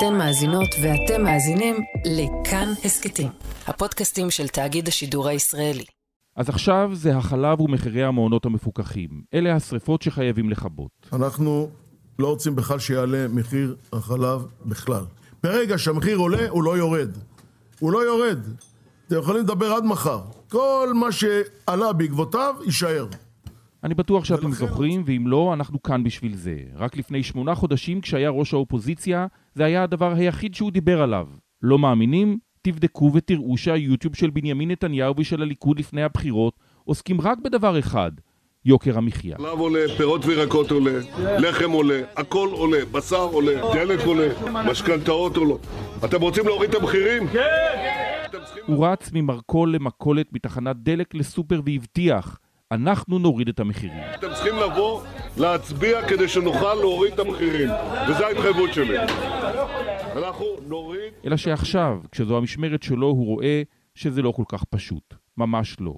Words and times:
אתן 0.00 0.18
מאזינות 0.18 0.68
ואתם 0.82 1.22
מאזינים 1.22 1.76
לכאן 2.04 2.68
הסכתים, 2.84 3.28
הפודקאסטים 3.66 4.30
של 4.30 4.48
תאגיד 4.48 4.88
השידור 4.88 5.28
הישראלי. 5.28 5.84
אז 6.36 6.48
עכשיו 6.48 6.90
זה 6.92 7.16
החלב 7.16 7.60
ומחירי 7.60 8.04
המעונות 8.04 8.44
המפוקחים. 8.44 9.08
אלה 9.34 9.54
השריפות 9.54 10.02
שחייבים 10.02 10.50
לכבות. 10.50 10.90
אנחנו 11.12 11.70
לא 12.18 12.26
רוצים 12.26 12.56
בכלל 12.56 12.78
שיעלה 12.78 13.26
מחיר 13.28 13.76
החלב 13.92 14.46
בכלל. 14.66 15.04
ברגע 15.42 15.78
שהמחיר 15.78 16.16
עולה, 16.16 16.48
הוא 16.48 16.62
לא 16.62 16.78
יורד. 16.78 17.10
הוא 17.80 17.92
לא 17.92 18.04
יורד. 18.04 18.38
אתם 19.06 19.18
יכולים 19.18 19.42
לדבר 19.42 19.72
עד 19.72 19.84
מחר. 19.84 20.20
כל 20.48 20.92
מה 20.94 21.12
שעלה 21.12 21.92
בעקבותיו, 21.92 22.54
יישאר. 22.64 23.06
אני 23.84 23.94
בטוח 23.94 24.24
שאתם 24.24 24.46
ולכן- 24.46 24.56
זוכרים, 24.66 25.02
ואם 25.06 25.26
לא, 25.26 25.52
אנחנו 25.54 25.82
כאן 25.82 26.04
בשביל 26.04 26.34
זה. 26.36 26.56
רק 26.76 26.96
לפני 26.96 27.22
שמונה 27.22 27.54
חודשים, 27.54 28.00
כשהיה 28.00 28.30
ראש 28.30 28.54
האופוזיציה, 28.54 29.26
זה 29.54 29.64
היה 29.64 29.82
הדבר 29.82 30.12
היחיד 30.12 30.54
שהוא 30.54 30.70
דיבר 30.70 31.02
עליו. 31.02 31.26
לא 31.62 31.78
מאמינים? 31.78 32.38
תבדקו 32.62 33.10
ותראו 33.14 33.56
שהיוטיוב 33.56 34.14
של 34.16 34.30
בנימין 34.30 34.70
נתניהו 34.70 35.14
ושל 35.18 35.42
הליכוד 35.42 35.78
לפני 35.78 36.02
הבחירות 36.02 36.54
עוסקים 36.84 37.20
רק 37.20 37.38
בדבר 37.38 37.78
אחד, 37.78 38.12
יוקר 38.64 38.98
המחיה. 38.98 39.36
חלב 39.38 39.58
עולה, 39.58 39.80
פירות 39.96 40.24
וירקות 40.26 40.70
עולה, 40.70 40.98
לחם 41.38 41.70
עולה, 41.70 42.00
הכל 42.16 42.48
עולה, 42.52 42.78
בשר 42.92 43.16
עולה, 43.22 43.52
דלק 43.74 44.00
עולה, 44.06 44.28
משכנתאות 44.70 45.36
עולות. 45.36 45.66
אתם 46.04 46.20
רוצים 46.22 46.44
להוריד 46.46 46.70
את 46.74 46.80
המחירים? 46.82 47.28
כן! 47.28 48.38
הוא 48.66 48.86
רץ 48.86 49.10
ממרכול 49.12 49.74
למכולת, 49.74 50.32
מתחנת 50.32 50.76
דלק 50.76 51.14
לסופר 51.14 51.60
והבטיח, 51.64 52.38
אנחנו 52.72 53.18
נוריד 53.18 53.48
את 53.48 53.60
המחירים. 53.60 54.02
אתם 54.14 54.26
צריכים 54.34 54.56
לבוא, 54.56 55.02
להצביע 55.36 56.08
כדי 56.08 56.28
שנוכל 56.28 56.74
להוריד 56.74 57.12
את 57.12 57.18
המחירים. 57.18 57.68
וזו 58.08 58.24
ההתחייבות 58.24 58.74
שלי. 58.74 58.98
אנחנו 60.16 60.46
נוריד... 60.66 61.12
אלא 61.26 61.36
שעכשיו, 61.36 61.98
כשזו 62.12 62.36
המשמרת 62.36 62.82
שלו, 62.82 63.06
הוא 63.06 63.26
רואה 63.26 63.62
שזה 63.94 64.22
לא 64.22 64.32
כל 64.32 64.42
כך 64.48 64.64
פשוט. 64.64 65.14
ממש 65.36 65.76
לא. 65.80 65.94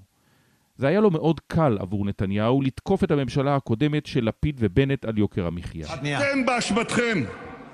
זה 0.77 0.87
היה 0.87 1.01
לו 1.01 1.11
מאוד 1.11 1.41
קל 1.47 1.77
עבור 1.81 2.07
נתניהו 2.07 2.63
לתקוף 2.63 3.05
את 3.05 3.11
הממשלה 3.11 3.57
הקודמת 3.57 4.07
של 4.07 4.25
לפיד 4.25 4.57
ובנט 4.59 5.05
על 5.05 5.19
יוקר 5.19 5.47
המחיה. 5.47 5.87
אתם 5.95 6.47
באשמתכם, 6.47 7.25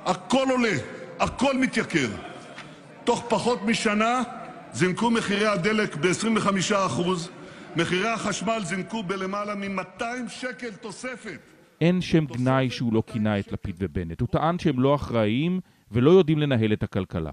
הכל 0.05 0.47
עולה, 0.51 0.77
הכל 1.21 1.59
מתייקר. 1.59 2.09
תוך 3.05 3.25
פחות 3.29 3.63
משנה 3.63 4.23
זינקו 4.73 5.11
מחירי 5.11 5.47
הדלק 5.47 5.97
ב-25%, 5.97 7.03
מחירי 7.79 8.09
החשמל 8.09 8.61
זינקו 8.65 9.03
בלמעלה 9.03 9.55
מ-200 9.55 10.03
שקל 10.29 10.71
תוספת. 10.71 11.41
אין 11.81 12.01
שם 12.01 12.25
גנאי 12.25 12.71
שהוא 12.71 12.93
לא 12.93 13.03
כינה 13.07 13.39
את 13.39 13.53
לפיד 13.53 13.77
ובנט. 13.79 14.21
הוא 14.21 14.29
טען 14.29 14.59
שהם 14.59 14.81
לא 14.81 14.95
אחראיים 14.95 15.61
ולא 15.91 16.11
יודעים 16.11 16.39
לנהל 16.39 16.73
את 16.73 16.83
הכלכלה. 16.83 17.33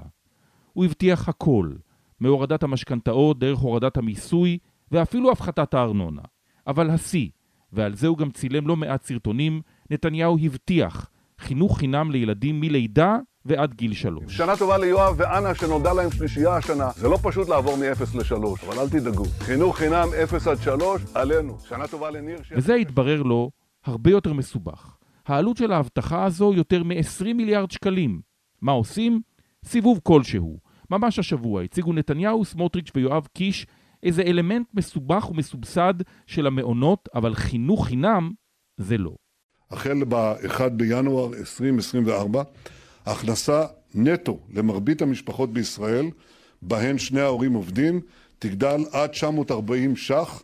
הוא 0.73 0.85
הבטיח 0.85 1.29
הכל, 1.29 1.71
מהורדת 2.19 2.63
המשכנתאות 2.63 3.39
דרך 3.39 3.59
הורדת 3.59 3.97
המיסוי 3.97 4.57
ואפילו 4.91 5.31
הפחתת 5.31 5.73
הארנונה. 5.73 6.21
אבל 6.67 6.89
השיא, 6.89 7.29
ועל 7.73 7.95
זה 7.95 8.07
הוא 8.07 8.17
גם 8.17 8.31
צילם 8.31 8.67
לא 8.67 8.75
מעט 8.75 9.03
סרטונים, 9.03 9.61
נתניהו 9.91 10.37
הבטיח 10.43 11.09
חינוך 11.39 11.77
חינם 11.77 12.11
לילדים 12.11 12.59
מלידה 12.59 13.17
ועד 13.45 13.73
גיל 13.73 13.93
שלוש. 13.93 14.37
שנה 14.37 14.57
טובה 14.57 14.77
ליואב 14.77 15.15
ואנה 15.17 15.55
שנולדה 15.55 15.93
להם 15.93 16.11
שלישייה 16.11 16.55
השנה. 16.55 16.89
זה 16.95 17.09
לא 17.09 17.17
פשוט 17.21 17.49
לעבור 17.49 17.77
מ-0 17.77 18.17
ל-3, 18.17 18.65
אבל 18.67 18.79
אל 18.79 18.89
תדאגו. 18.89 19.25
חינוך 19.25 19.77
חינם 19.77 20.07
0 20.23 20.47
עד 20.47 20.57
3, 20.61 21.01
עלינו. 21.13 21.57
שנה 21.69 21.87
טובה 21.87 22.09
לניר 22.11 22.43
ש... 22.43 22.53
וזה 22.55 22.73
התברר 22.73 23.23
לו 23.23 23.51
הרבה 23.85 24.11
יותר 24.11 24.33
מסובך. 24.33 24.95
העלות 25.25 25.57
של 25.57 25.71
ההבטחה 25.71 26.25
הזו 26.25 26.53
יותר 26.53 26.83
מ-20 26.83 27.33
מיליארד 27.35 27.71
שקלים. 27.71 28.21
מה 28.61 28.71
עושים? 28.71 29.21
סיבוב 29.65 29.99
כלשהו. 30.03 30.59
ממש 30.89 31.19
השבוע 31.19 31.61
הציגו 31.61 31.93
נתניהו, 31.93 32.45
סמוטריץ' 32.45 32.91
ויואב 32.95 33.27
קיש 33.33 33.67
איזה 34.03 34.21
אלמנט 34.21 34.67
מסובך 34.73 35.29
ומסובסד 35.29 35.93
של 36.27 36.47
המעונות, 36.47 37.09
אבל 37.15 37.35
חינוך 37.35 37.87
חינם 37.87 38.31
זה 38.77 38.97
לא. 38.97 39.15
החל 39.71 40.03
ב-1 40.09 40.69
בינואר 40.69 41.33
2024, 41.33 42.43
ההכנסה 43.05 43.65
נטו 43.95 44.39
למרבית 44.53 45.01
המשפחות 45.01 45.53
בישראל, 45.53 46.05
בהן 46.61 46.97
שני 46.97 47.21
ההורים 47.21 47.53
עובדים, 47.53 48.01
תגדל 48.39 48.81
עד 48.91 49.09
940 49.09 49.95
ש"ח 49.95 50.43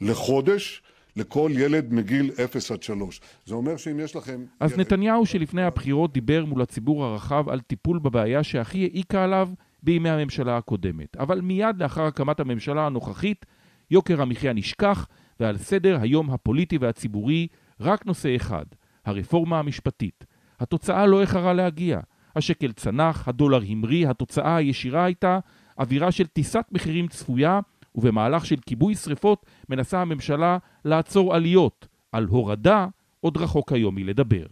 לחודש 0.00 0.82
לכל 1.16 1.50
ילד 1.54 1.92
מגיל 1.92 2.30
0 2.44 2.70
עד 2.70 2.82
3. 2.82 3.20
זה 3.46 3.54
אומר 3.54 3.76
שאם 3.76 4.00
יש 4.00 4.16
לכם... 4.16 4.44
אז 4.60 4.70
ילד- 4.72 4.80
נתניהו 4.80 5.26
שלפני 5.26 5.62
הבחירות 5.62 6.12
דיבר 6.12 6.44
מול 6.44 6.62
הציבור 6.62 7.04
הרחב 7.04 7.48
על 7.48 7.60
טיפול 7.60 7.98
בבעיה 7.98 8.42
שהכי 8.42 8.82
העיקה 8.84 9.24
עליו 9.24 9.48
בימי 9.82 10.10
הממשלה 10.10 10.56
הקודמת. 10.56 11.16
אבל 11.16 11.40
מיד 11.40 11.76
לאחר 11.78 12.02
הקמת 12.02 12.40
הממשלה 12.40 12.86
הנוכחית, 12.86 13.46
יוקר 13.90 14.22
המחיה 14.22 14.52
נשכח, 14.52 15.06
ועל 15.40 15.58
סדר 15.58 15.98
היום 16.00 16.30
הפוליטי 16.30 16.78
והציבורי 16.78 17.46
רק 17.80 18.06
נושא 18.06 18.36
אחד, 18.36 18.64
הרפורמה 19.04 19.58
המשפטית. 19.58 20.24
התוצאה 20.62 21.06
לא 21.06 21.20
איחרה 21.20 21.52
להגיע. 21.52 22.00
השקל 22.36 22.72
צנח, 22.72 23.28
הדולר 23.28 23.60
המריא, 23.68 24.08
התוצאה 24.08 24.56
הישירה 24.56 25.04
הייתה 25.04 25.38
אווירה 25.78 26.12
של 26.12 26.26
טיסת 26.26 26.64
מחירים 26.72 27.08
צפויה, 27.08 27.60
ובמהלך 27.94 28.46
של 28.46 28.56
כיבוי 28.66 28.94
שרפות 28.94 29.46
מנסה 29.68 30.00
הממשלה 30.00 30.58
לעצור 30.84 31.34
עליות. 31.34 31.86
על 32.12 32.24
הורדה 32.24 32.86
עוד 33.20 33.36
רחוק 33.36 33.72
היום 33.72 33.94
מלדבר. 33.94 34.46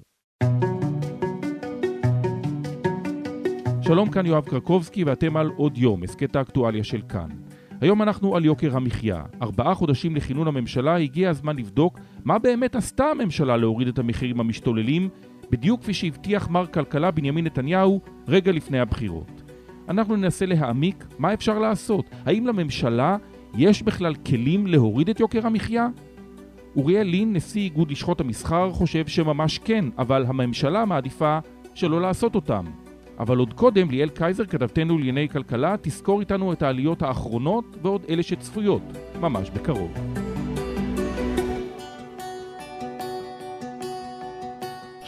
שלום, 3.83 4.11
כאן 4.11 4.27
יואב 4.27 4.45
קרקובסקי 4.45 5.05
ואתם 5.05 5.37
על 5.37 5.51
עוד 5.57 5.79
יום, 5.79 6.03
הסכת 6.03 6.37
האקטואליה 6.37 6.85
של 6.85 7.03
כאן. 7.09 7.29
היום 7.81 8.03
אנחנו 8.03 8.37
על 8.37 8.45
יוקר 8.45 8.77
המחיה. 8.77 9.23
ארבעה 9.43 9.75
חודשים 9.75 10.17
לכינון 10.17 10.49
הממשלה 10.49 10.97
הגיע 10.97 11.31
הזמן 11.31 11.57
לבדוק 11.57 11.99
מה 12.25 12.39
באמת 12.39 12.77
עשתה 12.77 13.05
הממשלה 13.05 13.57
להוריד 13.57 13.89
את 13.89 13.99
המחירים 13.99 14.41
המשתוללים, 14.41 15.09
בדיוק 15.51 15.81
כפי 15.81 15.95
שהבטיח 15.95 16.49
מר 16.49 16.67
כלכלה 16.67 17.11
בנימין 17.11 17.45
נתניהו 17.45 18.01
רגע 18.29 18.53
לפני 18.53 18.81
הבחירות. 18.81 19.43
אנחנו 19.89 20.17
ננסה 20.17 20.47
להעמיק 20.47 21.07
מה 21.19 21.35
אפשר 21.35 21.59
לעשות. 21.59 22.05
האם 22.27 22.47
לממשלה 22.47 23.17
יש 23.57 23.83
בכלל 23.83 24.15
כלים 24.15 24.67
להוריד 24.67 25.09
את 25.09 25.21
יוקר 25.21 25.47
המחיה? 25.47 25.89
אוריאל 26.77 27.07
לין, 27.07 27.33
נשיא 27.33 27.61
איגוד 27.61 27.91
לשכות 27.91 28.21
המסחר, 28.21 28.71
חושב 28.71 29.07
שממש 29.07 29.59
כן, 29.59 29.85
אבל 29.99 30.25
הממשלה 30.29 30.85
מעדיפה 30.85 31.39
שלא 31.75 32.01
לעשות 32.01 32.35
אותם. 32.35 32.65
אבל 33.19 33.39
עוד 33.39 33.53
קודם, 33.53 33.91
ליאל 33.91 34.09
קייזר, 34.09 34.45
כתבתנו 34.45 34.99
לענייני 34.99 35.29
כלכלה, 35.29 35.75
תזכור 35.81 36.21
איתנו 36.21 36.53
את 36.53 36.63
העליות 36.63 37.03
האחרונות 37.03 37.77
ועוד 37.83 38.05
אלה 38.09 38.23
שצפויות, 38.23 38.83
ממש 39.21 39.51
בקרוב. 39.51 40.30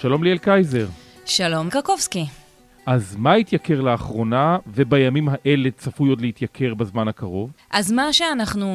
שלום 0.02 0.24
ליאל 0.24 0.38
קייזר. 0.38 0.86
שלום 1.24 1.70
קרקובסקי. 1.70 2.41
אז 2.86 3.16
מה 3.18 3.34
התייקר 3.34 3.80
לאחרונה, 3.80 4.58
ובימים 4.66 5.28
האלה 5.28 5.70
צפוי 5.76 6.08
עוד 6.08 6.20
להתייקר 6.20 6.74
בזמן 6.74 7.08
הקרוב? 7.08 7.50
אז 7.70 7.92
מה 7.92 8.12
שאנחנו 8.12 8.68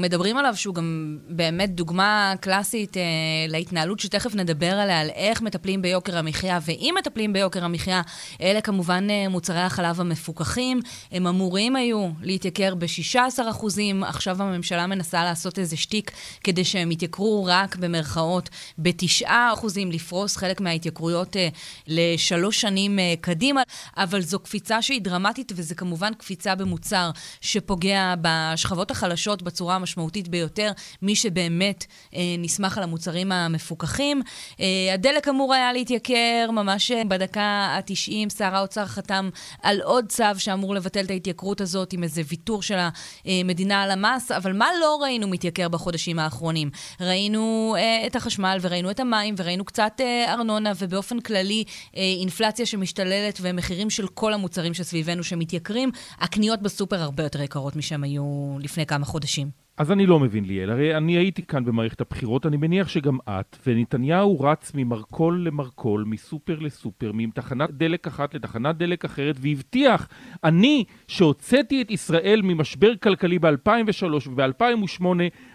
מדברים 0.00 0.36
עליו, 0.36 0.56
שהוא 0.56 0.74
גם 0.74 1.18
באמת 1.28 1.70
דוגמה 1.70 2.34
קלאסית 2.40 2.96
אה, 2.96 3.02
להתנהלות 3.48 4.00
שתכף 4.00 4.34
נדבר 4.34 4.74
עליה, 4.74 5.00
על 5.00 5.10
איך 5.10 5.42
מטפלים 5.42 5.82
ביוקר 5.82 6.18
המחיה, 6.18 6.58
ואם 6.66 6.94
מטפלים 6.98 7.32
ביוקר 7.32 7.64
המחיה, 7.64 8.02
אלה 8.40 8.60
כמובן 8.60 9.06
אה, 9.10 9.28
מוצרי 9.28 9.60
החלב 9.60 10.00
המפוקחים. 10.00 10.80
הם 11.12 11.26
אמורים 11.26 11.76
היו 11.76 12.08
להתייקר 12.22 12.74
ב-16 12.74 13.50
אחוזים, 13.50 14.04
עכשיו 14.04 14.42
הממשלה 14.42 14.86
מנסה 14.86 15.24
לעשות 15.24 15.58
איזה 15.58 15.76
שטיק 15.76 16.10
כדי 16.44 16.64
שהם 16.64 16.92
יתייקרו 16.92 17.44
רק 17.48 17.76
במרכאות 17.76 18.50
ב-9 18.78 19.26
אחוזים, 19.52 19.92
לפרוס 19.92 20.36
חלק 20.36 20.60
מההתייקרויות 20.60 21.36
אה, 21.36 21.48
לשלוש 21.86 22.60
שנים 22.60 22.98
אה, 22.98 23.14
קדימה. 23.20 23.53
אבל 23.96 24.22
זו 24.22 24.38
קפיצה 24.38 24.82
שהיא 24.82 25.02
דרמטית, 25.02 25.52
וזה 25.56 25.74
כמובן 25.74 26.14
קפיצה 26.14 26.54
במוצר 26.54 27.10
שפוגע 27.40 28.14
בשכבות 28.20 28.90
החלשות 28.90 29.42
בצורה 29.42 29.74
המשמעותית 29.74 30.28
ביותר, 30.28 30.72
מי 31.02 31.16
שבאמת 31.16 31.86
אה, 32.14 32.20
נסמך 32.38 32.78
על 32.78 32.84
המוצרים 32.84 33.32
המפוקחים. 33.32 34.22
אה, 34.60 34.94
הדלק 34.94 35.28
אמור 35.28 35.54
היה 35.54 35.72
להתייקר 35.72 36.50
ממש 36.52 36.90
אה, 36.90 37.02
בדקה 37.08 37.42
ה-90, 37.42 38.30
שר 38.38 38.54
האוצר 38.54 38.86
חתם 38.86 39.30
על 39.62 39.80
עוד 39.80 40.04
צו 40.08 40.24
שאמור 40.38 40.74
לבטל 40.74 41.04
את 41.04 41.10
ההתייקרות 41.10 41.60
הזאת 41.60 41.92
עם 41.92 42.02
איזה 42.02 42.22
ויתור 42.28 42.62
של 42.62 42.78
המדינה 43.24 43.82
על 43.82 43.90
המס, 43.90 44.30
אבל 44.30 44.52
מה 44.52 44.66
לא 44.80 44.98
ראינו 45.02 45.28
מתייקר 45.28 45.68
בחודשים 45.68 46.18
האחרונים? 46.18 46.70
ראינו 47.00 47.74
אה, 47.78 48.06
את 48.06 48.16
החשמל 48.16 48.58
וראינו 48.60 48.90
את 48.90 49.00
המים 49.00 49.34
וראינו 49.38 49.64
קצת 49.64 49.92
אה, 50.00 50.32
ארנונה, 50.32 50.72
ובאופן 50.78 51.20
כללי 51.20 51.64
אה, 51.96 52.02
אינפלציה 52.20 52.66
שמשתוללת 52.66 53.38
ומחירים 53.44 53.90
של 53.90 54.06
כל 54.06 54.34
המוצרים 54.34 54.74
שסביבנו 54.74 55.22
שמתייקרים. 55.22 55.90
הקניות 56.18 56.62
בסופר 56.62 56.96
הרבה 56.96 57.22
יותר 57.22 57.42
יקרות 57.42 57.76
משהם 57.76 58.04
היו 58.04 58.56
לפני 58.60 58.86
כמה 58.86 59.04
חודשים. 59.04 59.64
אז 59.76 59.92
אני 59.92 60.06
לא 60.06 60.20
מבין 60.20 60.44
ליאל, 60.44 60.70
הרי 60.70 60.96
אני 60.96 61.12
הייתי 61.12 61.42
כאן 61.42 61.64
במערכת 61.64 62.00
הבחירות, 62.00 62.46
אני 62.46 62.56
מניח 62.56 62.88
שגם 62.88 63.18
את, 63.28 63.56
ונתניהו 63.66 64.40
רץ 64.40 64.72
ממרכול 64.74 65.44
למרכול, 65.46 66.04
מסופר 66.06 66.58
לסופר, 66.58 67.10
מתחנת 67.14 67.70
דלק 67.70 68.06
אחת 68.06 68.34
לתחנת 68.34 68.76
דלק 68.76 69.04
אחרת, 69.04 69.36
והבטיח, 69.40 70.08
אני, 70.44 70.84
שהוצאתי 71.08 71.82
את 71.82 71.90
ישראל 71.90 72.40
ממשבר 72.44 72.96
כלכלי 72.96 73.38
ב-2003 73.38 74.28
וב-2008, 74.28 75.04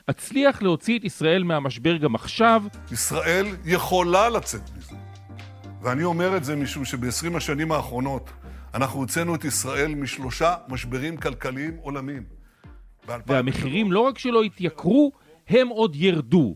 אצליח 0.09 0.62
להוציא 0.62 1.00
את 1.00 1.03
ישראל 1.03 1.44
מהמשבר 1.44 1.97
גם 1.97 2.15
עכשיו. 2.15 2.63
ישראל 2.91 3.45
יכולה 3.65 4.30
לצאת 4.30 4.62
מזה. 4.77 5.08
ואני 5.81 6.03
אומר 6.03 6.37
את 6.37 6.43
זה 6.43 6.55
משום 6.55 6.85
שב-20 6.85 7.37
השנים 7.37 7.71
האחרונות 7.71 8.29
אנחנו 8.73 8.99
הוצאנו 8.99 9.35
את 9.35 9.45
ישראל 9.45 9.95
משלושה 9.95 10.55
משברים 10.67 11.17
כלכליים 11.17 11.77
עולמיים. 11.81 12.23
והמחירים 13.27 13.91
לא 13.91 13.99
רק 13.99 14.17
שלא 14.17 14.43
התייקרו, 14.43 15.11
הם 15.47 15.67
עוד 15.67 15.95
ירדו. 15.95 16.55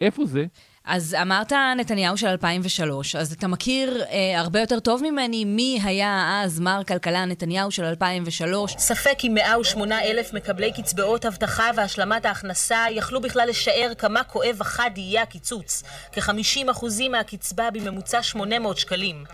איפה 0.00 0.24
זה? 0.24 0.46
אז 0.88 1.16
אמרת 1.22 1.52
נתניהו 1.76 2.16
של 2.16 2.26
2003, 2.26 3.16
אז 3.16 3.32
אתה 3.32 3.48
מכיר 3.48 4.02
אה, 4.10 4.40
הרבה 4.40 4.60
יותר 4.60 4.80
טוב 4.80 5.02
ממני 5.02 5.44
מי 5.44 5.80
היה 5.84 6.40
אז 6.44 6.60
מר 6.60 6.80
כלכלה 6.88 7.24
נתניהו 7.24 7.70
של 7.70 7.84
2003. 7.84 8.74
ספק 8.78 9.18
אם 9.24 9.34
108 9.34 10.02
אלף 10.02 10.32
מקבלי 10.32 10.72
קצבאות 10.72 11.24
הבטחה 11.24 11.70
והשלמת 11.76 12.26
ההכנסה 12.26 12.84
יכלו 12.90 13.20
בכלל 13.20 13.48
לשער 13.48 13.92
כמה 13.98 14.24
כואב 14.24 14.56
החד 14.60 14.90
יהיה 14.96 15.22
הקיצוץ. 15.22 15.82
כ-50% 16.12 17.08
מהקצבה 17.10 17.70
בממוצע 17.70 18.22
800 18.22 18.78
שקלים. 18.78 19.24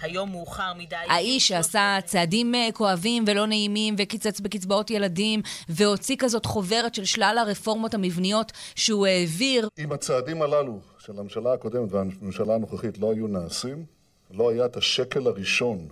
היום 0.00 0.30
מאוחר 0.30 0.72
מדי... 0.76 0.96
האיש 1.08 1.48
שעשה 1.48 1.98
צעדים 2.04 2.54
אה, 2.54 2.68
כואבים 2.72 3.24
ולא 3.26 3.46
נעימים 3.46 3.94
וקיצץ 3.98 4.40
בקצבאות 4.40 4.90
ילדים 4.90 5.42
והוציא 5.68 6.16
כזאת 6.18 6.46
חוברת 6.46 6.94
של 6.94 7.04
שלל 7.04 7.36
הרפורמות 7.40 7.94
המבניות 7.94 8.52
שהוא 8.74 9.06
העביר. 9.06 9.68
עם 9.78 9.92
הצעדים 9.92 10.42
הללו 10.42 10.80
של 11.04 11.18
הממשלה 11.18 11.52
הקודמת 11.52 11.92
והממשלה 11.92 12.54
הנוכחית 12.54 12.98
לא 12.98 13.12
היו 13.12 13.26
נעשים, 13.26 13.84
לא 14.30 14.50
היה 14.50 14.66
את 14.66 14.76
השקל 14.76 15.26
הראשון 15.26 15.88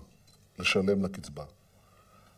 לשלם 0.58 1.04
לקצבה. 1.04 1.44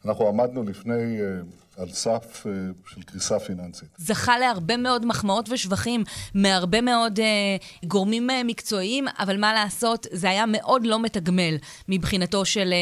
אנחנו 0.07 0.29
עמדנו 0.29 0.63
לפני, 0.63 1.19
uh, 1.19 1.83
על 1.83 1.91
סף 1.93 2.47
uh, 2.47 2.49
של 2.95 3.03
קריסה 3.03 3.41
פיננסית. 3.41 3.89
זכה 3.97 4.39
להרבה 4.39 4.77
מאוד 4.77 5.07
מחמאות 5.07 5.49
ושבחים 5.49 6.05
מהרבה 6.35 6.81
מאוד 6.81 7.19
uh, 7.19 7.87
גורמים 7.87 8.31
uh, 8.31 8.33
מקצועיים, 8.45 9.05
אבל 9.19 9.41
מה 9.41 9.53
לעשות, 9.53 10.07
זה 10.13 10.31
היה 10.31 10.45
מאוד 10.47 10.87
לא 10.87 11.03
מתגמל 11.03 11.57
מבחינתו 11.89 12.45
של 12.45 12.73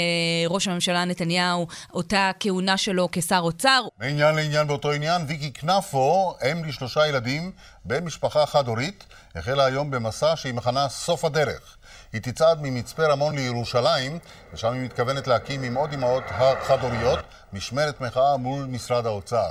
uh, 0.49 0.53
ראש 0.53 0.69
הממשלה 0.69 1.05
נתניהו, 1.05 1.67
אותה 1.93 2.31
כהונה 2.41 2.77
שלו 2.77 3.09
כשר 3.13 3.41
אוצר. 3.43 3.83
מעניין 3.99 4.35
לעניין 4.35 4.67
באותו 4.67 4.93
עניין, 4.93 5.23
ויקי 5.29 5.53
כנפו, 5.53 6.35
אם 6.53 6.65
לשלושה 6.65 7.07
ילדים, 7.07 7.53
בן 7.85 8.05
משפחה 8.05 8.47
חד-הורית, 8.47 9.05
החלה 9.35 9.65
היום 9.65 9.91
במסע 9.91 10.37
שהיא 10.37 10.55
מכנה 10.55 10.89
סוף 10.89 11.25
הדרך. 11.25 11.77
היא 12.13 12.23
תצעד 12.23 12.59
ממצפה 12.63 13.07
רמון 13.07 13.35
לירושלים, 13.35 14.19
ושם 14.53 14.73
היא 14.73 14.83
מתכוונת 14.83 15.27
להקים 15.27 15.63
עם 15.63 15.75
עוד 15.75 15.93
אמהות 15.93 16.25
חד-הוריות 16.63 17.19
משמרת 17.53 18.01
מחאה 18.01 18.37
מול 18.37 18.65
משרד 18.65 19.07
האוצר. 19.07 19.51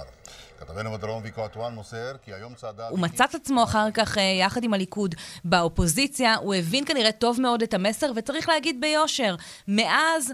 כתבנו 0.59 0.91
בדרום 0.91 1.23
ויקו 1.23 1.45
אטואן 1.45 1.73
מוסר 1.73 2.15
כי 2.25 2.33
היום 2.33 2.53
צעדה... 2.53 2.87
הוא 2.87 2.99
מצא 2.99 3.25
את 3.25 3.35
עצמו 3.35 3.63
אחר 3.63 3.91
כך 3.93 4.17
אה, 4.17 4.23
יחד 4.23 4.63
עם 4.63 4.73
הליכוד 4.73 5.15
באופוזיציה, 5.43 6.35
הוא 6.35 6.55
הבין 6.55 6.85
כנראה 6.85 7.11
טוב 7.11 7.41
מאוד 7.41 7.63
את 7.63 7.73
המסר, 7.73 8.11
וצריך 8.15 8.49
להגיד 8.49 8.81
ביושר, 8.81 9.35
מאז, 9.67 10.33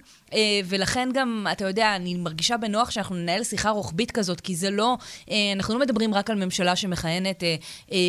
ולכן 0.66 1.10
גם, 1.14 1.48
אתה 1.52 1.68
יודע, 1.68 1.96
אני 1.96 2.16
מרגישה 2.16 2.58
בנוח 2.58 2.92
שאנחנו 2.92 3.16
ננהל 3.16 3.44
שיחה 3.44 3.70
רוחבית 3.70 4.12
כזאת, 4.12 4.42
כי 4.42 4.56
זה 4.56 4.70
לא, 4.70 4.98
אה, 5.32 5.36
אנחנו 5.56 5.74
לא 5.74 5.80
מדברים 5.80 6.14
רק 6.14 6.30
על 6.30 6.46
ממשלה 6.46 6.76
שמכהנת 6.76 7.44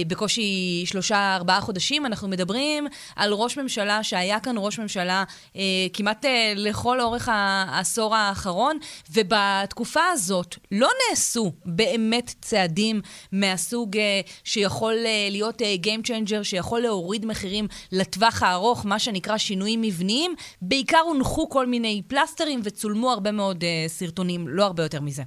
בקושי 0.06 0.82
שלושה, 0.86 1.34
ארבעה 1.36 1.60
חודשים, 1.60 2.06
אנחנו 2.06 2.28
מדברים 2.28 2.86
על 3.16 3.32
ראש 3.32 3.58
ממשלה 3.58 4.02
שהיה 4.02 4.40
כאן 4.40 4.54
ראש 4.58 4.78
ממשלה 4.78 5.24
כמעט 5.92 6.24
לכל 6.56 7.00
אורך 7.00 7.28
העשור 7.32 8.14
האחרון, 8.14 8.78
ובתקופה 9.10 10.00
הזאת 10.12 10.56
לא 10.72 10.88
נעשו 11.10 11.52
באמת... 11.64 12.34
צעדים 12.48 13.00
מהסוג 13.32 13.96
שיכול 14.44 14.94
להיות 15.30 15.62
Game 15.62 16.08
Changer, 16.08 16.44
שיכול 16.44 16.80
להוריד 16.80 17.26
מחירים 17.26 17.66
לטווח 17.92 18.42
הארוך, 18.42 18.86
מה 18.86 18.98
שנקרא 18.98 19.38
שינויים 19.38 19.82
מבניים. 19.82 20.34
בעיקר 20.62 20.98
הונחו 20.98 21.48
כל 21.48 21.66
מיני 21.66 22.02
פלסטרים 22.08 22.60
וצולמו 22.64 23.10
הרבה 23.10 23.32
מאוד 23.32 23.62
uh, 23.62 23.88
סרטונים, 23.88 24.48
לא 24.48 24.64
הרבה 24.64 24.82
יותר 24.82 25.00
מזה. 25.00 25.22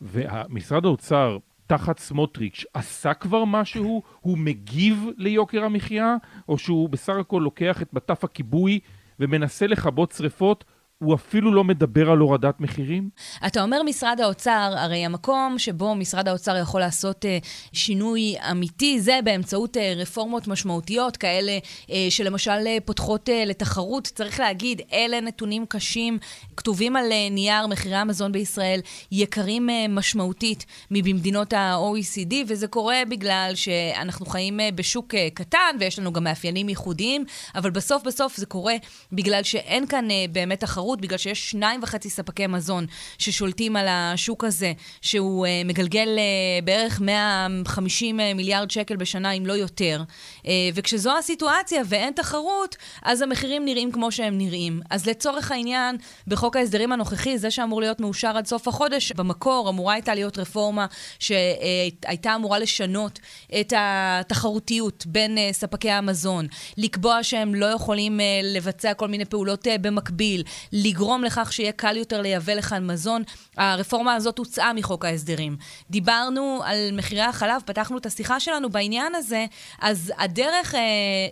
ומשרד 0.00 0.84
האוצר, 0.84 1.38
תחת 1.66 1.98
סמוטריץ', 1.98 2.64
עשה 2.74 3.14
כבר 3.14 3.44
משהו? 3.44 4.02
הוא 4.20 4.38
מגיב 4.38 5.06
ליוקר 5.16 5.64
המחיה? 5.64 6.16
או 6.48 6.58
שהוא 6.58 6.88
בסך 6.88 7.14
הכל 7.20 7.40
לוקח 7.44 7.82
את 7.82 7.92
מטף 7.92 8.24
הכיבוי 8.24 8.80
ומנסה 9.20 9.66
לכבות 9.66 10.12
שריפות? 10.12 10.64
הוא 11.02 11.14
אפילו 11.14 11.52
לא 11.52 11.64
מדבר 11.64 12.10
על 12.10 12.18
הורדת 12.18 12.60
מחירים? 12.60 13.08
אתה 13.46 13.62
אומר 13.62 13.82
משרד 13.82 14.20
האוצר, 14.20 14.74
הרי 14.76 15.04
המקום 15.04 15.58
שבו 15.58 15.94
משרד 15.94 16.28
האוצר 16.28 16.56
יכול 16.56 16.80
לעשות 16.80 17.24
uh, 17.24 17.46
שינוי 17.72 18.34
אמיתי 18.50 19.00
זה 19.00 19.18
באמצעות 19.24 19.76
uh, 19.76 19.80
רפורמות 19.96 20.48
משמעותיות, 20.48 21.16
כאלה 21.16 21.58
uh, 21.86 21.90
שלמשל 22.10 22.50
uh, 22.50 22.80
פותחות 22.84 23.28
uh, 23.28 23.32
לתחרות. 23.46 24.06
צריך 24.14 24.40
להגיד, 24.40 24.80
אלה 24.92 25.20
נתונים 25.20 25.66
קשים, 25.66 26.18
כתובים 26.56 26.96
על 26.96 27.04
uh, 27.10 27.32
נייר, 27.32 27.66
מחירי 27.66 27.96
המזון 27.96 28.32
בישראל 28.32 28.80
יקרים 29.12 29.68
uh, 29.68 29.72
משמעותית 29.90 30.66
מבמדינות 30.90 31.52
ה-OECD, 31.52 32.34
וזה 32.46 32.66
קורה 32.66 33.02
בגלל 33.08 33.52
שאנחנו 33.54 34.26
חיים 34.26 34.60
uh, 34.60 34.62
בשוק 34.74 35.14
uh, 35.14 35.16
קטן 35.34 35.76
ויש 35.80 35.98
לנו 35.98 36.12
גם 36.12 36.24
מאפיינים 36.24 36.68
ייחודיים, 36.68 37.24
אבל 37.54 37.70
בסוף 37.70 38.02
בסוף 38.02 38.36
זה 38.36 38.46
קורה 38.46 38.74
בגלל 39.12 39.42
שאין 39.42 39.86
כאן 39.86 40.08
uh, 40.08 40.32
באמת 40.32 40.60
תחרות. 40.60 40.91
תחרות, 40.92 41.00
בגלל 41.00 41.18
שיש 41.18 41.50
שניים 41.50 41.80
וחצי 41.82 42.10
ספקי 42.10 42.46
מזון 42.46 42.86
ששולטים 43.18 43.76
על 43.76 43.86
השוק 43.88 44.44
הזה, 44.44 44.72
שהוא 45.02 45.46
uh, 45.46 45.68
מגלגל 45.68 46.08
uh, 46.08 46.64
בערך 46.64 47.00
150 47.00 48.20
uh, 48.20 48.22
מיליארד 48.34 48.70
שקל 48.70 48.96
בשנה, 48.96 49.32
אם 49.32 49.46
לא 49.46 49.52
יותר. 49.52 50.02
Uh, 50.42 50.46
וכשזו 50.74 51.18
הסיטואציה 51.18 51.82
ואין 51.86 52.12
תחרות, 52.12 52.76
אז 53.02 53.22
המחירים 53.22 53.64
נראים 53.64 53.92
כמו 53.92 54.12
שהם 54.12 54.38
נראים. 54.38 54.80
אז 54.90 55.06
לצורך 55.06 55.50
העניין, 55.50 55.96
בחוק 56.26 56.56
ההסדרים 56.56 56.92
הנוכחי, 56.92 57.38
זה 57.38 57.50
שאמור 57.50 57.80
להיות 57.80 58.00
מאושר 58.00 58.36
עד 58.36 58.46
סוף 58.46 58.68
החודש, 58.68 59.12
במקור 59.12 59.68
אמורה 59.70 59.94
הייתה 59.94 60.14
להיות 60.14 60.38
רפורמה 60.38 60.86
שהייתה 61.18 62.34
אמורה 62.34 62.58
לשנות 62.58 63.18
את 63.60 63.72
התחרותיות 63.76 65.06
בין 65.06 65.38
uh, 65.38 65.54
ספקי 65.54 65.90
המזון, 65.90 66.46
לקבוע 66.76 67.22
שהם 67.22 67.54
לא 67.54 67.66
יכולים 67.66 68.20
uh, 68.20 68.22
לבצע 68.44 68.94
כל 68.94 69.08
מיני 69.08 69.24
פעולות 69.24 69.66
uh, 69.66 69.70
במקביל, 69.80 70.42
לגרום 70.82 71.24
לכך 71.24 71.52
שיהיה 71.52 71.72
קל 71.72 71.96
יותר 71.96 72.20
לייבא 72.20 72.52
לכאן 72.54 72.86
מזון. 72.86 73.22
הרפורמה 73.56 74.14
הזאת 74.14 74.38
הוצאה 74.38 74.72
מחוק 74.72 75.04
ההסדרים. 75.04 75.56
דיברנו 75.90 76.60
על 76.64 76.76
מחירי 76.92 77.20
החלב, 77.20 77.62
פתחנו 77.64 77.98
את 77.98 78.06
השיחה 78.06 78.40
שלנו 78.40 78.70
בעניין 78.70 79.14
הזה, 79.14 79.46
אז 79.80 80.12
הדרך 80.18 80.74
אה, 80.74 80.80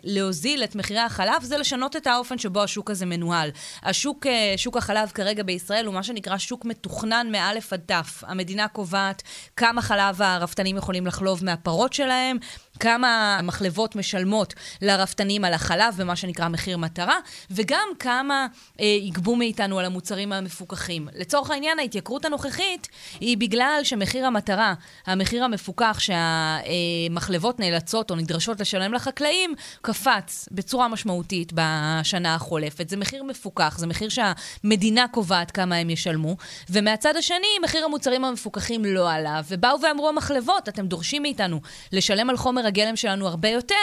להוזיל 0.04 0.64
את 0.64 0.74
מחירי 0.74 1.00
החלב 1.00 1.42
זה 1.42 1.58
לשנות 1.58 1.96
את 1.96 2.06
האופן 2.06 2.38
שבו 2.38 2.62
השוק 2.62 2.90
הזה 2.90 3.06
מנוהל. 3.06 3.50
השוק, 3.82 4.26
אה, 4.26 4.54
שוק 4.56 4.76
החלב 4.76 5.10
כרגע 5.14 5.42
בישראל 5.42 5.86
הוא 5.86 5.94
מה 5.94 6.02
שנקרא 6.02 6.38
שוק 6.38 6.64
מתוכנן 6.64 7.28
מאלף 7.32 7.72
עד 7.72 7.80
תף. 7.86 8.24
המדינה 8.26 8.68
קובעת 8.68 9.22
כמה 9.56 9.82
חלב 9.82 10.22
הרפתנים 10.22 10.76
יכולים 10.76 11.06
לחלוב 11.06 11.44
מהפרות 11.44 11.92
שלהם, 11.92 12.36
כמה 12.80 13.36
המחלבות 13.38 13.96
משלמות 13.96 14.54
לרפתנים 14.82 15.44
על 15.44 15.54
החלב 15.54 15.94
במה 15.98 16.16
שנקרא 16.16 16.48
מחיר 16.48 16.78
מטרה, 16.78 17.16
וגם 17.50 17.88
כמה 17.98 18.46
אה, 18.80 18.86
יגבו 18.86 19.36
מאיתנו 19.36 19.78
על 19.78 19.84
המוצרים 19.84 20.32
המפוקחים. 20.32 21.08
לצורך 21.14 21.50
העניין, 21.50 21.78
ההתייקרות 21.78 22.24
הנוכחית 22.24 22.88
היא 23.20 23.38
בגלל 23.38 23.80
שמחיר 23.82 24.26
המטרה, 24.26 24.74
המחיר 25.06 25.44
המפוקח 25.44 25.98
שהמחלבות 25.98 27.60
נאלצות 27.60 28.10
או 28.10 28.16
נדרשות 28.16 28.60
לשלם 28.60 28.94
לחקלאים, 28.94 29.54
קפץ 29.82 30.48
בצורה 30.52 30.88
משמעותית 30.88 31.52
בשנה 31.54 32.34
החולפת. 32.34 32.88
זה 32.88 32.96
מחיר 32.96 33.22
מפוקח, 33.22 33.78
זה 33.78 33.86
מחיר 33.86 34.08
שהמדינה 34.08 35.08
קובעת 35.08 35.50
כמה 35.50 35.76
הם 35.76 35.90
ישלמו, 35.90 36.36
ומהצד 36.70 37.16
השני, 37.16 37.58
מחיר 37.62 37.84
המוצרים 37.84 38.24
המפוקחים 38.24 38.84
לא 38.84 39.12
עלה, 39.12 39.40
ובאו 39.48 39.80
ואמרו 39.82 40.08
המחלבות, 40.08 40.68
אתם 40.68 40.86
דורשים 40.86 41.22
מאיתנו 41.22 41.60
לשלם 41.92 42.30
על 42.30 42.36
חומר 42.36 42.69
הגלם 42.70 42.96
שלנו 42.96 43.28
הרבה 43.28 43.48
יותר, 43.48 43.74